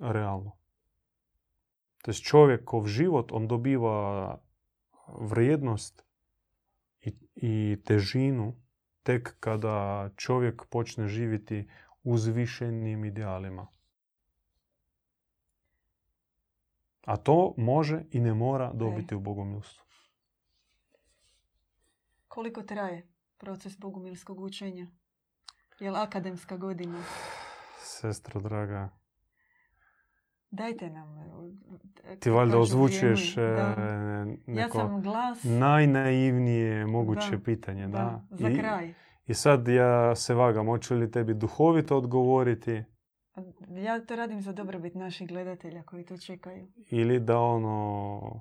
Realno. 0.00 0.56
To 2.02 2.10
jest 2.10 2.24
čovjekov 2.24 2.86
život, 2.86 3.32
on 3.32 3.48
dobiva 3.48 4.38
vrijednost 5.08 6.04
i, 7.00 7.14
i 7.34 7.82
težinu 7.84 8.61
tek 9.02 9.36
kada 9.40 10.10
čovjek 10.16 10.64
počne 10.64 11.08
živjeti 11.08 11.68
uzvišenim 12.04 13.04
idealima. 13.04 13.66
A 17.04 17.16
to 17.16 17.54
može 17.56 18.04
i 18.10 18.20
ne 18.20 18.34
mora 18.34 18.72
dobiti 18.72 19.14
u 19.14 19.20
bogomilstvu. 19.20 19.84
Koliko 22.28 22.62
traje 22.62 23.08
proces 23.38 23.78
bogumilskog 23.78 24.40
učenja? 24.40 24.86
Je 25.80 25.90
li 25.90 25.98
akademska 25.98 26.56
godina? 26.56 27.02
Sestro 27.78 28.40
draga, 28.40 28.88
Dajte 30.52 30.90
nam. 30.90 31.18
e, 32.04 32.16
ti 32.16 32.30
valjda 32.30 32.58
ozvučuješ 32.58 33.36
e. 33.36 33.42
Ja 33.42 34.24
neko 34.46 34.78
sam 34.78 35.02
glas 35.02 35.44
najnaivnije 35.44 36.86
moguće 36.86 37.30
Da, 37.30 37.38
pitanje. 37.38 37.88
Da. 37.88 37.88
da, 38.30 38.36
za 38.36 38.48
I, 38.48 38.58
kraj. 38.58 38.94
I 39.26 39.34
sad 39.34 39.68
ja 39.68 40.14
se 40.16 40.34
vagam, 40.34 40.66
hoću 40.66 40.94
li 40.94 41.10
tebi 41.10 41.34
duhovito 41.34 41.96
odgovoriti 41.96 42.84
Ja 43.70 44.00
to 44.00 44.16
radim 44.16 44.40
za 44.40 44.52
dobrobit 44.52 44.94
naših 44.94 45.28
gledatelja 45.28 45.82
koji 45.82 46.04
to 46.04 46.16
čekaju. 46.18 46.66
ili 46.90 47.20
da 47.20 47.38
ono 47.38 48.40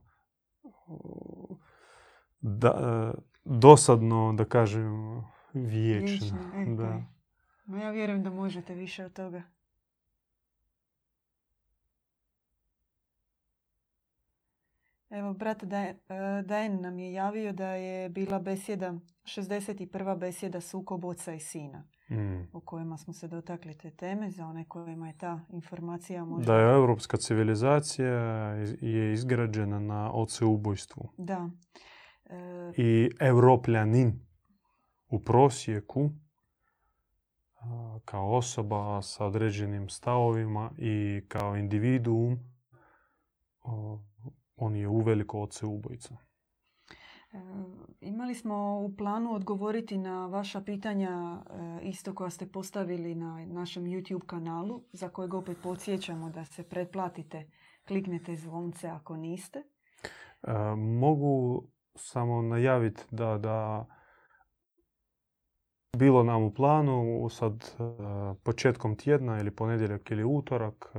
da, 2.41 3.13
dosadno 3.45 4.33
da 4.33 4.45
kažem 4.45 5.21
vječno. 5.53 6.07
Vječno, 6.07 6.37
e, 6.55 6.75
da. 6.75 6.83
e. 6.83 7.03
Ma 7.65 7.77
ja 7.79 7.91
vjerujem 7.91 8.23
da 8.23 8.29
možete 8.29 8.73
više 8.75 9.05
od 9.05 9.13
toga. 9.13 9.41
Evo, 15.11 15.33
brat 15.33 15.63
Dajen 16.45 16.81
nam 16.81 16.99
je 16.99 17.13
javio 17.13 17.53
da 17.53 17.67
je 17.67 18.09
bila 18.09 18.39
besjeda, 18.39 18.93
61. 19.23 20.17
besjeda 20.17 20.61
sukob 20.61 21.05
oca 21.05 21.33
i 21.33 21.39
sina. 21.39 21.83
Mm. 22.11 22.47
u 22.53 22.59
kojima 22.59 22.97
smo 22.97 23.13
se 23.13 23.27
dotakli 23.27 23.77
te 23.77 23.91
teme, 23.91 24.31
za 24.31 24.45
one 24.45 24.65
kojima 24.65 25.07
je 25.07 25.17
ta 25.17 25.39
informacija 25.49 26.25
možda... 26.25 26.53
Da 26.53 26.59
je 26.59 26.73
europska 26.73 27.17
civilizacija 27.17 28.13
je 28.81 29.13
izgrađena 29.13 29.79
na 29.79 30.11
oceubojstvu. 30.13 31.09
Da. 31.17 31.49
E... 32.25 32.71
I 32.77 33.09
europljanin 33.19 34.19
u 35.09 35.19
prosjeku 35.19 36.09
kao 38.05 38.35
osoba 38.35 39.01
sa 39.01 39.25
određenim 39.25 39.89
stavovima 39.89 40.71
i 40.77 41.21
kao 41.27 41.55
individuum 41.55 42.39
on 44.55 44.75
je 44.75 44.87
uveliko 44.87 45.41
oceubojica. 45.41 46.17
E, 47.33 47.37
imali 48.01 48.35
smo 48.35 48.79
u 48.79 48.95
planu 48.97 49.33
odgovoriti 49.33 49.97
na 49.97 50.27
vaša 50.27 50.61
pitanja 50.61 51.09
e, 51.09 51.79
isto 51.83 52.15
koja 52.15 52.29
ste 52.29 52.51
postavili 52.51 53.15
na 53.15 53.45
našem 53.45 53.83
YouTube 53.83 54.25
kanalu 54.25 54.83
za 54.91 55.09
kojeg 55.09 55.33
opet 55.33 55.57
podsjećamo 55.63 56.29
da 56.29 56.45
se 56.45 56.63
pretplatite, 56.63 57.49
kliknete 57.87 58.35
zvonce 58.35 58.87
ako 58.87 59.17
niste. 59.17 59.59
E, 59.59 60.53
mogu 60.77 61.63
samo 61.95 62.41
najaviti 62.41 63.03
da, 63.11 63.37
da 63.37 63.85
bilo 65.97 66.23
nam 66.23 66.43
u 66.43 66.53
planu 66.53 67.29
sad 67.29 67.75
početkom 68.43 68.95
tjedna 68.95 69.39
ili 69.39 69.55
ponedjeljak 69.55 70.11
ili 70.11 70.23
utorak 70.23 70.93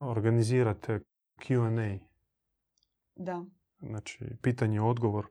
organizirate 0.00 1.00
Q&A. 1.38 1.98
Da. 3.16 3.44
Znači, 3.80 4.24
pitanje 4.42 4.80
odgovor 4.80 5.26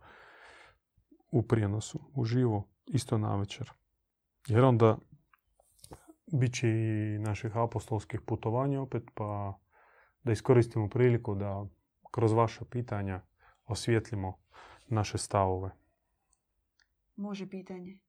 u 1.31 1.41
prijenosu, 1.41 1.99
uživo, 2.15 2.67
isto 2.87 3.17
na 3.17 3.35
večer. 3.35 3.71
Jer 4.47 4.63
onda 4.63 4.97
bit 6.31 6.53
će 6.53 6.69
i 6.69 7.19
naših 7.19 7.57
apostolskih 7.57 8.21
putovanja 8.21 8.81
opet, 8.81 9.03
pa 9.13 9.59
da 10.23 10.31
iskoristimo 10.31 10.89
priliku 10.89 11.35
da 11.35 11.65
kroz 12.11 12.31
vaša 12.31 12.65
pitanja 12.65 13.21
osvijetlimo 13.65 14.37
naše 14.87 15.17
stavove. 15.17 15.71
Može 17.15 17.49
pitanje. 17.49 17.99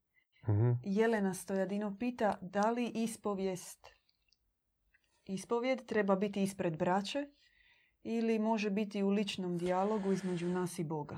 Mhm. 0.48 0.72
Jelena 0.84 1.34
Stojadino 1.34 1.96
pita 1.98 2.38
da 2.40 2.70
li 2.70 2.92
ispovijest 2.94 3.96
ispovijed 5.24 5.86
treba 5.86 6.16
biti 6.16 6.42
ispred 6.42 6.78
braće 6.78 7.26
ili 8.06 8.38
može 8.38 8.70
biti 8.70 9.02
u 9.02 9.08
ličnom 9.08 9.58
dijalogu 9.58 10.12
između 10.12 10.48
nas 10.48 10.78
i 10.78 10.84
Boga? 10.84 11.16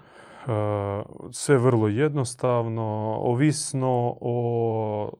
Sve 1.32 1.58
vrlo 1.58 1.88
jednostavno, 1.88 2.82
ovisno 3.20 4.16
o, 4.20 5.12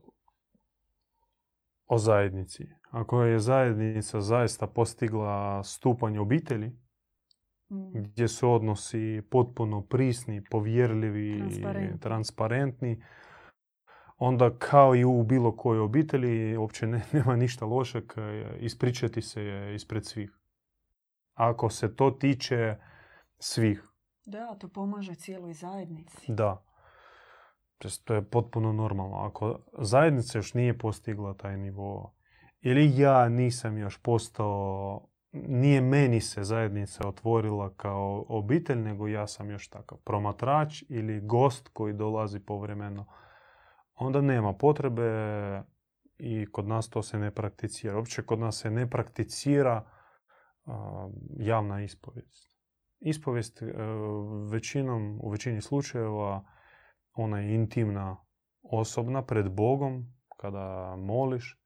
o 1.86 1.98
zajednici. 1.98 2.66
Ako 2.90 3.22
je 3.22 3.38
zajednica 3.38 4.20
zaista 4.20 4.66
postigla 4.66 5.62
stupanj 5.64 6.18
obitelji, 6.18 6.72
Mm. 7.70 8.02
gdje 8.02 8.28
su 8.28 8.52
odnosi 8.52 9.22
potpuno 9.30 9.82
prisni, 9.82 10.42
povjerljivi, 10.50 11.38
Transparentni. 11.38 12.00
transparentni, 12.00 13.02
onda 14.16 14.50
kao 14.58 14.94
i 14.96 15.04
u 15.04 15.22
bilo 15.22 15.56
kojoj 15.56 15.80
obitelji 15.80 16.56
uopće 16.56 16.86
ne, 16.86 17.02
nema 17.12 17.36
ništa 17.36 17.64
lošeg 17.64 18.04
e, 18.16 18.56
ispričati 18.60 19.22
se 19.22 19.72
ispred 19.74 20.04
svih. 20.06 20.37
Ako 21.38 21.70
se 21.70 21.96
to 21.96 22.10
tiče 22.10 22.76
svih. 23.38 23.84
Da, 24.24 24.54
to 24.54 24.68
pomaže 24.68 25.14
cijeloj 25.14 25.52
zajednici. 25.52 26.32
Da. 26.32 26.64
To 28.04 28.14
je 28.14 28.30
potpuno 28.30 28.72
normalno. 28.72 29.16
Ako 29.16 29.58
zajednica 29.78 30.38
još 30.38 30.54
nije 30.54 30.78
postigla 30.78 31.34
taj 31.34 31.56
nivo, 31.56 32.14
ili 32.60 32.98
ja 33.00 33.28
nisam 33.28 33.78
još 33.78 34.02
postao, 34.02 35.08
nije 35.32 35.80
meni 35.80 36.20
se 36.20 36.44
zajednica 36.44 37.08
otvorila 37.08 37.74
kao 37.76 38.24
obitelj, 38.28 38.78
nego 38.78 39.08
ja 39.08 39.26
sam 39.26 39.50
još 39.50 39.68
takav 39.68 39.98
promatrač 39.98 40.84
ili 40.88 41.20
gost 41.20 41.68
koji 41.68 41.92
dolazi 41.92 42.40
povremeno, 42.40 43.06
onda 43.94 44.20
nema 44.20 44.52
potrebe 44.52 45.10
i 46.18 46.46
kod 46.52 46.68
nas 46.68 46.88
to 46.88 47.02
se 47.02 47.18
ne 47.18 47.30
prakticira. 47.30 47.96
Uopće 47.96 48.22
kod 48.22 48.38
nas 48.38 48.56
se 48.56 48.70
ne 48.70 48.90
prakticira 48.90 49.97
javna 51.38 51.82
ispovijest. 51.82 52.58
Ispovijest 53.00 53.62
e, 53.62 53.66
većinom, 54.50 55.20
u 55.22 55.30
većini 55.30 55.60
slučajeva 55.60 56.44
ona 57.12 57.40
je 57.40 57.54
intimna, 57.54 58.16
osobna, 58.62 59.22
pred 59.22 59.52
Bogom, 59.52 60.14
kada 60.36 60.96
moliš. 60.96 61.60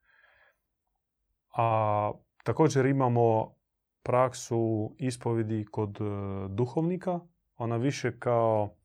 A 1.57 2.13
također 2.45 2.87
imamo 2.87 3.55
praksu 4.03 4.95
ispovedi 4.99 5.67
kod 5.71 5.99
e, 6.01 6.05
duhovnika. 6.49 7.21
Ona 7.57 7.77
više 7.77 8.19
kao 8.19 8.77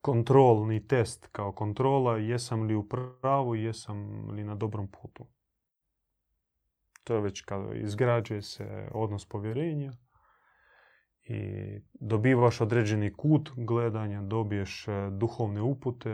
kontrolni 0.00 0.86
test, 0.86 1.28
kao 1.32 1.52
kontrola 1.52 2.16
jesam 2.16 2.62
li 2.62 2.74
u 2.74 2.88
pravu, 2.88 3.54
jesam 3.54 4.30
li 4.30 4.44
na 4.44 4.54
dobrom 4.54 4.88
putu. 4.90 5.26
To 7.06 7.14
je 7.14 7.20
već 7.20 7.40
kada 7.40 7.74
izgrađuje 7.74 8.42
se 8.42 8.88
odnos 8.92 9.28
povjerenja 9.28 9.92
i 11.22 11.40
dobivaš 12.00 12.60
određeni 12.60 13.12
kut 13.12 13.50
gledanja, 13.56 14.22
dobiješ 14.22 14.88
e, 14.88 14.92
duhovne 15.10 15.62
upute 15.62 16.10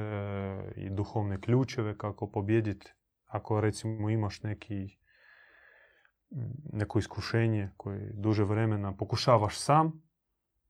i 0.76 0.90
duhovne 0.90 1.40
ključeve 1.40 1.98
kako 1.98 2.30
pobjediti. 2.30 2.92
Ako 3.26 3.60
recimo 3.60 4.10
imaš 4.10 4.42
neki, 4.42 4.98
neko 6.72 6.98
iskušenje 6.98 7.70
koje 7.76 8.12
duže 8.14 8.44
vremena 8.44 8.96
pokušavaš 8.96 9.58
sam 9.58 10.02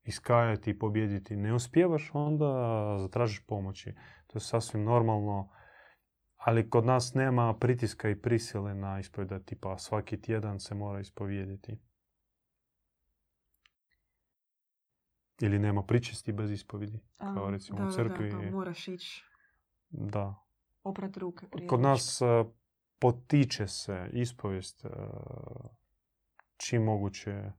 iskajati 0.05 0.71
i 0.71 0.79
pobjediti 0.79 1.37
ne 1.37 1.55
uspijevaš, 1.55 2.11
onda 2.15 2.47
zatražiš 2.99 3.47
pomoći. 3.47 3.95
To 4.27 4.37
je 4.37 4.41
sasvim 4.41 4.85
normalno 4.85 5.49
ali 6.45 6.71
kod 6.71 6.87
nas 6.87 7.15
nema 7.15 7.55
pritiska 7.55 8.09
i 8.11 8.17
prisile 8.17 8.75
na 8.75 9.01
ispovjeda 9.01 9.39
tipa 9.39 9.79
svaki 9.79 10.21
tjedan 10.21 10.61
se 10.61 10.75
mora 10.75 11.01
ispovijediti. 11.01 11.79
Ili 15.41 15.59
nema 15.59 15.83
pričesti 15.83 16.33
bez 16.33 16.51
ispovjedi. 16.51 17.01
Kao 17.17 17.51
recimo 17.51 17.79
da, 17.79 17.87
u 17.87 17.93
crkvi. 17.93 18.31
Da, 18.31 18.37
da, 18.37 18.51
moraš 18.51 18.89
ići. 18.89 19.25
Da. 19.91 20.35
Oprat 20.83 21.17
ruke 21.17 21.47
prije 21.49 21.69
Kod 21.69 21.81
nas 21.81 22.21
uh, 22.21 22.47
potiče 22.99 23.67
se 23.67 24.11
ispovijest 24.13 24.85
uh, 24.85 24.91
čim 26.57 26.83
moguće 26.83 27.53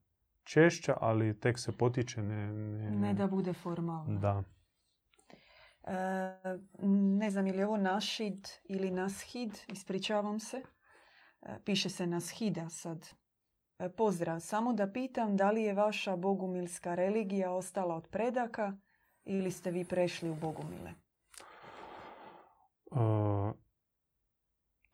češća, 0.43 0.97
ali 1.01 1.39
tek 1.39 1.59
se 1.59 1.77
potiče 1.77 2.23
ne... 2.23 2.53
Ne, 2.53 2.91
ne 2.91 3.13
da 3.13 3.27
bude 3.27 3.53
formalno. 3.53 4.19
Da. 4.19 4.43
E, 5.87 6.57
ne 6.87 7.31
znam 7.31 7.47
je 7.47 7.53
li 7.53 7.63
ovo 7.63 7.77
našid 7.77 8.49
ili 8.63 8.91
nashid, 8.91 9.59
ispričavam 9.67 10.39
se. 10.39 10.61
E, 11.41 11.59
piše 11.65 11.89
se 11.89 12.07
nashida 12.07 12.69
sad. 12.69 13.09
E, 13.79 13.89
pozdrav, 13.89 14.39
samo 14.39 14.73
da 14.73 14.91
pitam 14.91 15.37
da 15.37 15.51
li 15.51 15.63
je 15.63 15.73
vaša 15.73 16.15
bogumilska 16.15 16.95
religija 16.95 17.51
ostala 17.51 17.95
od 17.95 18.07
predaka 18.07 18.77
ili 19.23 19.51
ste 19.51 19.71
vi 19.71 19.85
prešli 19.85 20.29
u 20.29 20.35
bogumile? 20.35 20.93
Uh, 22.91 23.51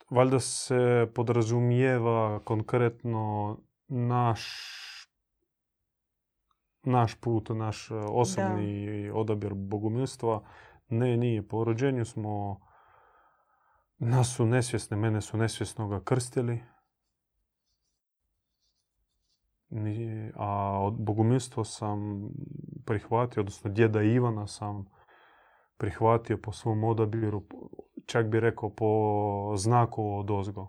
valjda 0.09 0.39
se 0.39 1.11
podrazumijeva 1.15 2.39
konkretno 2.43 3.57
naš 3.87 4.41
naš 6.83 7.15
put, 7.15 7.49
naš 7.49 7.91
osobni 7.91 9.07
da. 9.07 9.15
odabir 9.15 9.53
bogumilstva 9.53 10.43
ne, 10.89 11.17
nije. 11.17 11.47
Po 11.47 11.63
rođenju 11.63 12.05
smo, 12.05 12.61
nas 13.97 14.35
su 14.35 14.45
nesvjesne, 14.45 14.97
mene 14.97 15.21
su 15.21 15.37
nesvjesno 15.37 15.87
ga 15.87 16.03
krstili. 16.03 16.63
A 20.35 20.79
od 20.81 20.93
bogumilstva 20.93 21.63
sam 21.63 22.29
prihvatio, 22.85 23.41
odnosno 23.41 23.71
djeda 23.71 24.01
Ivana 24.01 24.47
sam 24.47 24.85
prihvatio 25.77 26.37
po 26.37 26.51
svom 26.51 26.83
odabiru, 26.83 27.43
čak 28.05 28.27
bi 28.27 28.39
rekao 28.39 28.69
po 28.69 29.53
znaku 29.57 30.17
od 30.17 30.31
ozgo. 30.31 30.67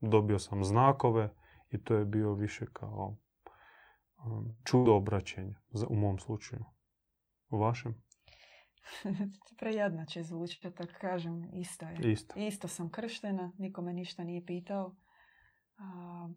Dobio 0.00 0.38
sam 0.38 0.64
znakove 0.64 1.34
i 1.70 1.84
to 1.84 1.94
je 1.94 2.04
bio 2.04 2.32
više 2.32 2.66
kao 2.72 3.16
um, 4.24 4.56
čudo 4.64 4.94
obraćenja 4.94 5.60
u 5.88 5.94
mom 5.96 6.18
slučaju. 6.18 6.64
U 7.50 7.58
vašem? 7.58 8.03
Prejadno 9.58 10.04
će 10.04 10.22
zvučati, 10.22 10.76
tako 10.76 10.92
kažem. 11.00 11.50
Isto 11.52 11.86
je. 11.86 12.12
Isto. 12.12 12.38
Isto 12.38 12.68
sam 12.68 12.90
krštena, 12.90 13.52
nikome 13.58 13.92
ništa 13.92 14.24
nije 14.24 14.46
pitao. 14.46 14.96
A, 15.76 16.28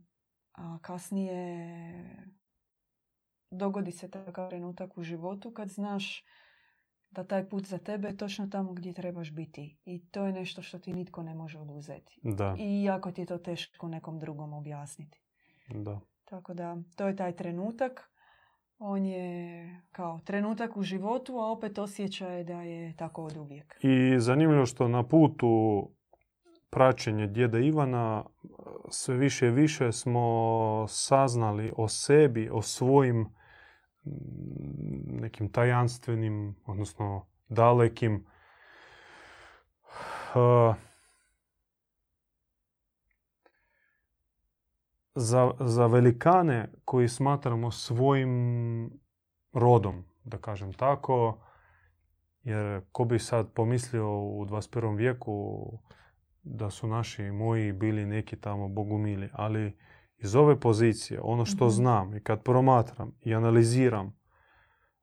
a 0.53 0.79
kasnije 0.81 2.27
dogodi 3.51 3.91
se 3.91 4.11
takav 4.11 4.49
trenutak 4.49 4.97
u 4.97 5.03
životu 5.03 5.51
kad 5.51 5.69
znaš 5.69 6.25
da 7.09 7.23
taj 7.23 7.49
put 7.49 7.65
za 7.65 7.77
tebe 7.77 8.07
je 8.07 8.17
točno 8.17 8.47
tamo 8.47 8.73
gdje 8.73 8.93
trebaš 8.93 9.31
biti. 9.31 9.77
I 9.85 10.05
to 10.11 10.25
je 10.25 10.33
nešto 10.33 10.61
što 10.61 10.79
ti 10.79 10.93
nitko 10.93 11.23
ne 11.23 11.35
može 11.35 11.59
oduzeti. 11.59 12.19
Da, 12.23 12.55
I 12.59 12.83
jako 12.83 13.11
ti 13.11 13.21
je 13.21 13.25
to 13.25 13.37
teško 13.37 13.87
nekom 13.87 14.19
drugom 14.19 14.53
objasniti. 14.53 15.21
da. 15.69 15.99
Tako 16.25 16.53
da, 16.53 16.77
to 16.95 17.07
je 17.07 17.15
taj 17.15 17.35
trenutak. 17.35 18.11
On 18.79 19.05
je 19.05 19.81
kao 19.91 20.19
trenutak 20.25 20.77
u 20.77 20.83
životu, 20.83 21.37
a 21.37 21.51
opet 21.51 21.77
osjećaj 21.77 22.43
da 22.43 22.61
je 22.61 22.95
tako 22.97 23.23
od 23.23 23.37
uvijek. 23.37 23.77
I 23.81 24.19
zanimljivo 24.19 24.65
što 24.65 24.87
na 24.87 25.07
putu 25.07 25.83
praćenja 26.69 27.27
djeda 27.27 27.59
Ivana 27.59 28.25
sve 28.89 29.15
više 29.15 29.47
i 29.47 29.51
više 29.51 29.91
smo 29.91 30.85
saznali 30.89 31.73
o 31.77 31.87
sebi, 31.87 32.49
o 32.51 32.61
svojim 32.61 33.29
nekim 35.05 35.51
tajanstvenim, 35.51 36.55
odnosno 36.65 37.25
dalekim 37.49 38.25
uh, 40.35 40.75
za, 45.19 45.51
za 45.59 45.87
velikane 45.87 46.69
koji 46.85 47.07
smatramo 47.07 47.71
svojim 47.71 48.89
rodom, 49.53 50.03
da 50.23 50.37
kažem 50.37 50.73
tako, 50.73 51.37
jer 52.43 52.81
ko 52.91 53.05
bi 53.05 53.19
sad 53.19 53.53
pomislio 53.53 54.19
u 54.19 54.45
21. 54.45 54.97
vijeku 54.97 55.67
da 56.43 56.69
su 56.69 56.87
naši 56.87 57.31
moji 57.31 57.71
bili 57.71 58.05
neki 58.05 58.35
tamo 58.35 58.67
bogumili, 58.67 59.29
ali 59.33 59.77
iz 60.17 60.35
ove 60.35 60.59
pozicije, 60.59 61.19
ono 61.23 61.45
što 61.45 61.65
Mhm. 61.65 61.71
znam 61.71 62.15
i 62.15 62.19
kad 62.19 62.43
promatram 62.43 63.11
i 63.21 63.35
analiziram, 63.35 64.17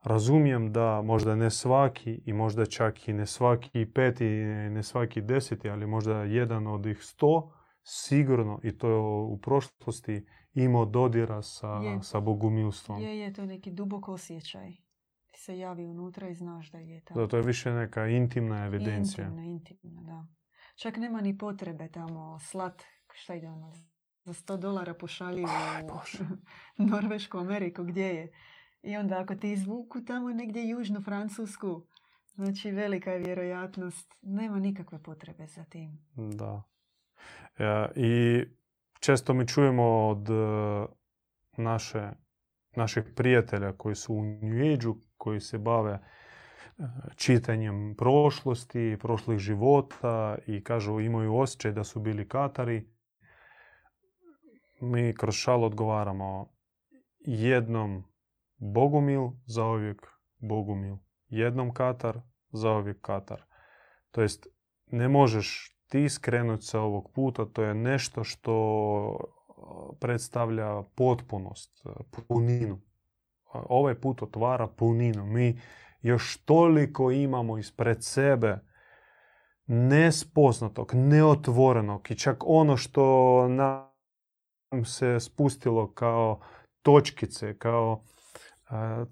razumijem 0.03 0.73
da 0.73 1.03
možda 1.03 1.37
ne 1.37 1.51
svaki 1.51 2.23
i 2.27 2.33
možda 2.33 2.67
čak 2.67 3.09
i 3.09 3.13
ne 3.13 3.27
svaki 3.27 3.87
peti 3.95 4.25
ne 4.71 4.83
svaki 4.83 5.21
deseti, 5.21 5.71
ali 5.71 5.87
možda 5.87 6.23
jedan 6.23 6.67
od 6.67 6.87
ih 6.87 6.99
sto, 7.03 7.53
sigurno 7.85 8.61
i 8.63 8.79
to 8.79 8.89
je 8.89 8.99
u 9.33 9.39
prošlosti 9.43 10.27
imao 10.55 10.85
dodira 10.85 11.43
sa, 11.43 11.69
Je. 11.69 12.03
sa 12.03 12.21
bogumilstvom. 12.21 13.03
Je, 13.03 13.19
je, 13.19 13.33
to 13.33 13.41
je 13.41 13.47
neki 13.47 13.71
dubok 13.71 14.09
osjećaj. 14.09 14.71
Ti 15.31 15.41
se 15.41 15.59
javi 15.59 15.87
unutra 15.87 16.29
i 16.29 16.35
znaš 16.35 16.71
da 16.71 16.79
je 16.79 17.01
tamo. 17.05 17.21
Da, 17.21 17.29
to 17.29 17.37
je 17.37 17.43
više 17.43 17.73
neka 17.73 18.07
intimna 18.07 18.67
evidencija. 18.67 19.27
Intimna, 19.27 19.45
intimna, 19.45 20.03
da. 20.03 20.27
Čak 20.75 20.97
nema 20.97 21.21
ni 21.21 21.39
potrebe 21.39 21.89
tamo 21.89 22.39
slat, 22.39 22.83
šta 23.13 23.35
ide 23.35 23.49
ono, 23.49 23.73
za 24.25 24.33
100 24.33 24.57
dolara 24.57 24.95
pošalji 24.95 25.45
Aj, 25.49 25.83
u. 25.83 26.25
Norvešku, 26.91 27.39
Ameriku, 27.39 27.85
gdje 27.85 28.05
je. 28.05 28.33
I 28.83 28.97
onda 28.97 29.21
ako 29.21 29.35
ti 29.35 29.53
izvuku 29.53 30.05
tamo 30.05 30.29
negdje 30.29 30.69
južnu 30.69 31.03
Francusku, 31.03 31.87
znači 32.35 32.71
velika 32.71 33.11
je 33.11 33.19
vjerojatnost, 33.19 34.15
nema 34.23 34.59
nikakve 34.59 35.03
potrebe 35.03 35.47
za 35.47 35.65
tim. 35.65 35.99
Da. 36.17 36.63
E, 37.59 37.89
I 37.97 38.45
često 39.01 39.35
mi 39.35 39.49
čujemo 39.49 40.09
od 40.09 40.31
e, 40.31 40.35
naše, 41.57 42.11
naših 42.77 43.05
prijatelja 43.17 43.73
koji 43.73 43.95
su 43.95 44.15
u 44.15 44.23
New 44.23 44.75
Age-u, 44.75 44.97
koji 45.17 45.41
se 45.41 45.59
bave 45.59 45.93
e, 45.93 46.01
čitanjem 47.17 47.95
prošlosti, 47.99 48.97
prošlih 49.01 49.39
života 49.39 50.39
i 50.47 50.65
kažu 50.65 51.01
imaju 51.01 51.37
osjećaj 51.37 51.73
da 51.73 51.85
su 51.85 52.01
bili 52.01 52.29
Katari. 52.29 52.89
Mi 54.81 55.15
kroz 55.15 55.35
šal 55.35 55.65
odgovaramo 55.65 56.55
jednom 57.19 58.05
Bogumil, 58.57 59.31
zauvijek 59.47 60.07
Bogumil. 60.39 60.97
Jednom 61.29 61.75
Katar, 61.75 62.21
zauvijek 62.53 63.01
Katar. 63.01 63.43
To 64.11 64.23
jest, 64.23 64.47
ne 64.87 65.09
možeš 65.09 65.74
ti 65.89 66.09
skrenuti 66.09 66.65
sa 66.65 66.81
ovog 66.81 67.11
puta, 67.13 67.45
to 67.45 67.63
je 67.63 67.75
nešto 67.75 68.25
što 68.25 68.55
uh, 69.09 69.97
predstavlja 70.01 70.83
potpunost, 70.95 71.83
uh, 71.85 71.93
puninu. 72.29 72.75
Uh, 72.75 72.81
Ovaj 73.69 73.95
put 73.95 74.23
otvara 74.23 74.67
puninu. 74.67 75.27
Mi 75.27 75.61
još 76.03 76.37
toliko 76.37 77.11
imamo 77.11 77.59
ispred 77.59 78.05
sebe 78.05 78.59
nespoznatog, 79.67 80.95
neotvorenog 80.95 82.11
i 82.11 82.15
čak 82.15 82.37
ono 82.47 82.77
što 82.77 83.49
nam 83.49 84.85
se 84.85 85.21
spustilo 85.21 85.93
kao 85.93 86.41
točkice, 86.83 87.59
kao 87.59 88.03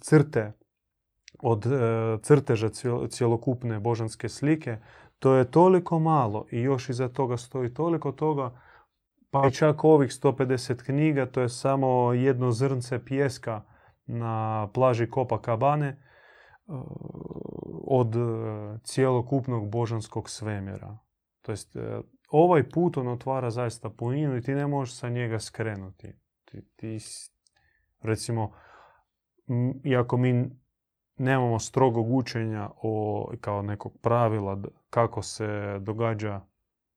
crte 0.00 0.52
od 1.38 1.64
crteža 2.22 2.68
cjelokupne 3.10 3.80
božanske 3.80 4.28
slike, 4.28 4.78
to 5.22 5.34
je 5.34 5.50
toliko 5.50 5.98
malo 5.98 6.46
i 6.50 6.60
još 6.60 6.88
iza 6.88 7.08
toga 7.08 7.36
stoji 7.36 7.74
toliko 7.74 8.12
toga, 8.12 8.60
pa 9.30 9.50
čak 9.50 9.84
ovih 9.84 10.10
150 10.10 10.84
knjiga, 10.84 11.26
to 11.26 11.40
je 11.40 11.48
samo 11.48 12.12
jedno 12.12 12.52
zrnce 12.52 13.04
pjeska 13.04 13.62
na 14.06 14.68
plaži 14.74 15.06
Copacabane 15.14 16.02
uh, 16.66 16.76
od 17.86 18.16
uh, 18.16 18.80
cjelokupnog 18.84 19.70
božanskog 19.70 20.30
svemira. 20.30 20.98
To 21.42 21.52
jest, 21.52 21.76
ovaj 22.28 22.70
put 22.70 22.96
on 22.96 23.08
otvara 23.08 23.50
zaista 23.50 23.90
puninu 23.90 24.36
i 24.36 24.42
ti 24.42 24.54
ne 24.54 24.66
možeš 24.66 24.98
sa 24.98 25.08
njega 25.08 25.38
skrenuti. 25.38 26.12
Ti, 26.44 26.62
ti 26.76 26.98
recimo, 28.00 28.52
iako 29.84 30.16
mi 30.16 30.61
nemamo 31.16 31.58
strogog 31.58 32.14
učenja 32.14 32.70
o, 32.82 33.32
kao 33.40 33.62
nekog 33.62 33.98
pravila 34.00 34.62
kako 34.90 35.22
se 35.22 35.78
događa 35.80 36.40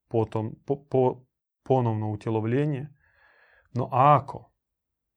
potom, 0.07 0.55
po, 0.65 0.75
po- 0.89 1.25
ponovno 1.63 2.11
utjelovljenje, 2.11 2.87
no 3.73 3.89
ako 3.91 4.51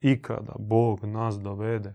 ikada 0.01 0.55
Bog 0.59 1.05
nas 1.05 1.39
dovede 1.41 1.95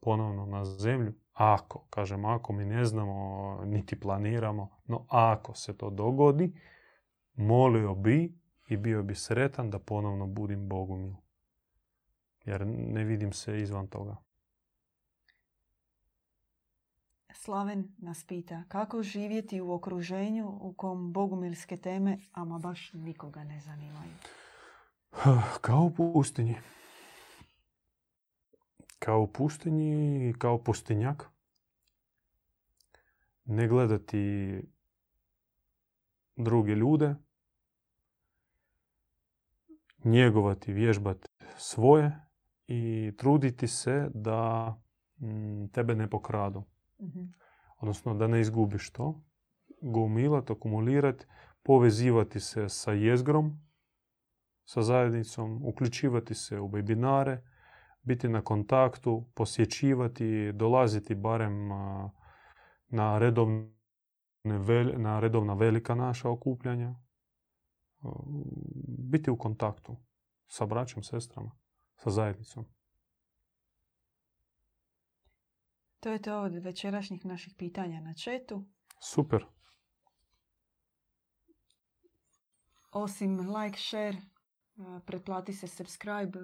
ponovno 0.00 0.46
na 0.46 0.64
zemlju, 0.64 1.14
ako, 1.32 1.86
kažem 1.90 2.24
ako, 2.24 2.52
mi 2.52 2.64
ne 2.64 2.84
znamo 2.84 3.60
niti 3.64 4.00
planiramo, 4.00 4.70
no 4.84 5.06
ako 5.08 5.54
se 5.54 5.76
to 5.76 5.90
dogodi, 5.90 6.60
molio 7.34 7.94
bi 7.94 8.38
i 8.68 8.76
bio 8.76 9.02
bi 9.02 9.14
sretan 9.14 9.70
da 9.70 9.78
ponovno 9.78 10.26
budim 10.26 10.68
Bogumil. 10.68 11.14
Jer 12.44 12.66
ne 12.66 13.04
vidim 13.04 13.32
se 13.32 13.60
izvan 13.60 13.86
toga. 13.86 14.16
Slaven 17.38 17.94
nas 17.98 18.24
pita 18.24 18.64
kako 18.68 19.02
živjeti 19.02 19.60
u 19.60 19.72
okruženju 19.72 20.58
u 20.60 20.72
kom 20.72 21.12
bogumilske 21.12 21.76
teme 21.76 22.18
ama 22.32 22.58
baš 22.58 22.92
nikoga 22.92 23.44
ne 23.44 23.60
zanimaju. 23.60 24.12
Kao 25.60 25.80
u 25.80 26.12
pustinji. 26.12 26.56
Kao 28.98 29.20
u 29.20 29.26
pustinji 29.26 30.34
kao 30.38 30.58
pustinjak. 30.58 31.30
Ne 33.44 33.68
gledati 33.68 34.62
druge 36.36 36.74
ljude. 36.74 37.14
Njegovati, 40.04 40.72
vježbati 40.72 41.28
svoje 41.56 42.20
i 42.66 43.12
truditi 43.18 43.68
se 43.68 44.10
da 44.14 44.74
mm, 45.18 45.66
tebe 45.66 45.94
ne 45.94 46.10
pokradu. 46.10 46.62
Mhm. 47.00 47.24
odnosno 47.78 48.14
da 48.14 48.26
ne 48.26 48.40
izgubiš 48.40 48.90
to, 48.90 49.22
gomilati, 49.82 50.52
akumulirati, 50.52 51.26
povezivati 51.62 52.40
se 52.40 52.68
sa 52.68 52.92
jezgrom, 52.92 53.60
sa 54.64 54.82
zajednicom, 54.82 55.60
uključivati 55.64 56.34
se 56.34 56.60
u 56.60 56.68
webinare, 56.68 57.38
biti 58.02 58.28
na 58.28 58.42
kontaktu, 58.42 59.24
posjećivati, 59.34 60.52
dolaziti 60.52 61.14
barem 61.14 61.68
na 62.88 63.18
redovne 63.18 63.76
na 64.96 65.20
redovna 65.20 65.54
velika 65.54 65.94
naša 65.94 66.30
okupljanja, 66.30 66.94
biti 68.98 69.30
u 69.30 69.38
kontaktu 69.38 69.96
sa 70.46 70.66
braćom, 70.66 71.02
sestrama, 71.02 71.50
sa 71.96 72.10
zajednicom. 72.10 72.64
To 76.00 76.10
je 76.10 76.22
to 76.22 76.40
od 76.40 76.54
večerašnjih 76.54 77.26
naših 77.26 77.54
pitanja 77.54 78.00
na 78.00 78.14
četu. 78.14 78.64
Super. 79.00 79.44
Osim 82.92 83.56
like, 83.56 83.78
share, 83.78 84.16
pretplati 85.06 85.52
se 85.52 85.66
subscribe, 85.66 86.38
e, 86.38 86.42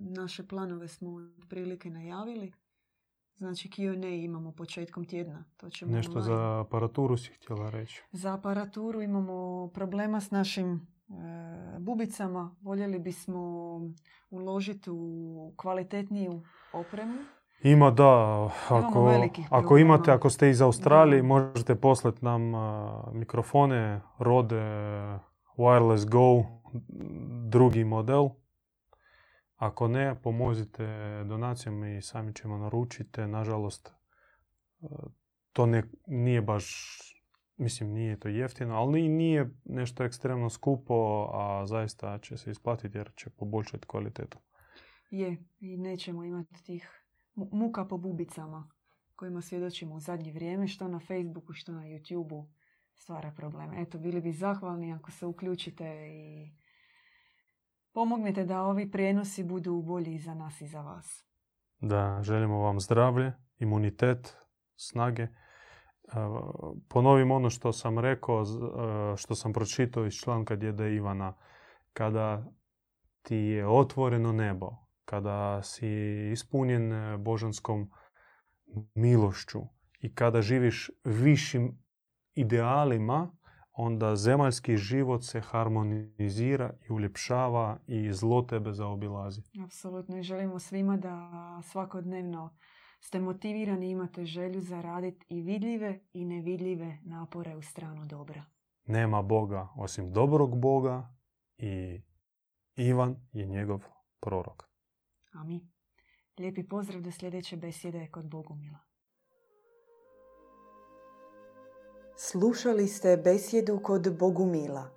naše 0.00 0.46
planove 0.46 0.88
smo 0.88 1.10
otprilike 1.38 1.90
najavili. 1.90 2.52
Znači 3.36 3.68
Q&A 3.68 4.08
imamo 4.08 4.52
početkom 4.52 5.04
tjedna. 5.04 5.44
To 5.56 5.70
ćemo 5.70 5.92
Nešto 5.92 6.20
za 6.20 6.60
aparaturu 6.60 7.16
si 7.16 7.32
htjela 7.32 7.70
reći. 7.70 8.02
Za 8.12 8.34
aparaturu 8.34 9.02
imamo 9.02 9.68
problema 9.74 10.20
s 10.20 10.30
našim 10.30 10.74
e, 10.74 10.80
bubicama. 11.78 12.56
Voljeli 12.60 12.98
bismo 12.98 13.40
uložiti 14.30 14.90
u 14.90 15.54
kvalitetniju 15.56 16.42
opremu. 16.72 17.14
Ima 17.62 17.90
da, 17.90 18.44
ako, 18.68 19.12
ako 19.50 19.78
imate, 19.78 20.12
ako 20.12 20.30
ste 20.30 20.50
iz 20.50 20.62
Australije, 20.62 21.22
možete 21.22 21.74
poslati 21.74 22.24
nam 22.24 22.52
mikrofone, 23.12 24.00
Rode, 24.18 24.60
Wireless 25.56 26.08
Go, 26.10 26.44
drugi 27.48 27.84
model. 27.84 28.28
Ako 29.56 29.88
ne, 29.88 30.14
pomozite 30.22 30.84
donacijom 31.24 31.84
i 31.84 32.02
sami 32.02 32.34
ćemo 32.34 32.58
naručiti. 32.58 33.20
Nažalost, 33.20 33.92
a, 34.82 34.86
to 35.52 35.66
ne, 35.66 35.82
nije 36.06 36.42
baš, 36.42 36.98
mislim 37.56 37.92
nije 37.92 38.20
to 38.20 38.28
jeftino, 38.28 38.74
ali 38.74 39.08
nije 39.08 39.50
nešto 39.64 40.04
ekstremno 40.04 40.50
skupo, 40.50 41.28
a 41.32 41.66
zaista 41.66 42.18
će 42.18 42.36
se 42.36 42.50
isplatiti 42.50 42.98
jer 42.98 43.10
će 43.16 43.30
poboljšati 43.30 43.86
kvalitetu. 43.86 44.38
Je, 45.10 45.36
i 45.60 45.76
nećemo 45.76 46.24
imati 46.24 46.64
tih 46.64 46.99
muka 47.52 47.84
po 47.84 47.98
bubicama 47.98 48.70
kojima 49.16 49.42
svjedočimo 49.42 49.94
u 49.94 50.00
zadnje 50.00 50.32
vrijeme, 50.32 50.68
što 50.68 50.88
na 50.88 50.98
Facebooku, 50.98 51.52
što 51.52 51.72
na 51.72 51.82
YouTubeu 51.82 52.46
stvara 52.94 53.32
probleme. 53.36 53.82
Eto, 53.82 53.98
bili 53.98 54.20
bi 54.20 54.32
zahvalni 54.32 54.92
ako 54.92 55.10
se 55.10 55.26
uključite 55.26 56.08
i 56.10 56.50
pomognete 57.92 58.44
da 58.44 58.62
ovi 58.62 58.90
prijenosi 58.90 59.44
budu 59.44 59.82
bolji 59.82 60.18
za 60.18 60.34
nas 60.34 60.60
i 60.60 60.66
za 60.66 60.80
vas. 60.80 61.24
Da, 61.80 62.18
želimo 62.22 62.58
vam 62.58 62.80
zdravlje, 62.80 63.32
imunitet, 63.58 64.36
snage. 64.76 65.22
E, 65.22 65.28
Ponovim 66.88 67.30
ono 67.30 67.50
što 67.50 67.72
sam 67.72 67.98
rekao, 67.98 68.42
e, 68.42 68.46
što 69.16 69.34
sam 69.34 69.52
pročitao 69.52 70.06
iz 70.06 70.14
članka 70.14 70.56
djeda 70.56 70.86
Ivana. 70.86 71.34
Kada 71.92 72.52
ti 73.22 73.36
je 73.36 73.68
otvoreno 73.68 74.32
nebo, 74.32 74.70
kada 75.10 75.62
si 75.62 75.88
ispunjen 76.32 76.92
e, 76.92 77.16
božanskom 77.18 77.90
milošću 78.94 79.60
i 80.00 80.14
kada 80.14 80.42
živiš 80.42 80.90
višim 81.04 81.78
idealima, 82.34 83.36
onda 83.72 84.16
zemaljski 84.16 84.76
život 84.76 85.24
se 85.24 85.40
harmonizira 85.40 86.72
i 86.88 86.92
uljepšava 86.92 87.78
i 87.86 88.12
zlo 88.12 88.42
tebe 88.42 88.72
zaobilazi. 88.72 89.42
Apsolutno 89.64 90.18
i 90.18 90.22
želimo 90.22 90.58
svima 90.58 90.96
da 90.96 91.30
svakodnevno 91.62 92.56
ste 93.00 93.20
motivirani 93.20 93.86
i 93.86 93.90
imate 93.90 94.24
želju 94.24 94.60
za 94.60 94.80
raditi 94.80 95.26
i 95.28 95.40
vidljive 95.42 96.00
i 96.12 96.24
nevidljive 96.24 96.98
napore 97.02 97.56
u 97.56 97.62
stranu 97.62 98.06
dobra. 98.06 98.44
Nema 98.86 99.22
Boga 99.22 99.68
osim 99.76 100.12
dobrog 100.12 100.60
Boga 100.60 101.14
i 101.58 102.02
Ivan 102.76 103.16
je 103.32 103.46
njegov 103.46 103.80
prorok. 104.20 104.69
Amin. 105.32 105.68
Lijepi 106.38 106.68
pozdrav 106.68 107.02
do 107.02 107.10
sljedeće 107.12 107.56
besjede 107.56 108.08
kod 108.10 108.28
Bogumila. 108.30 108.78
Slušali 112.16 112.88
ste 112.88 113.16
besjedu 113.16 113.80
kod 113.82 114.18
Bogumila. 114.18 114.90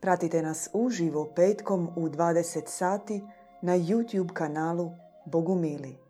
Pratite 0.00 0.42
nas 0.42 0.68
uživo 0.74 1.32
petkom 1.36 1.88
u 1.96 2.08
20 2.08 2.66
sati 2.66 3.22
na 3.62 3.72
YouTube 3.72 4.32
kanalu 4.32 4.90
Bogumili. 5.26 6.09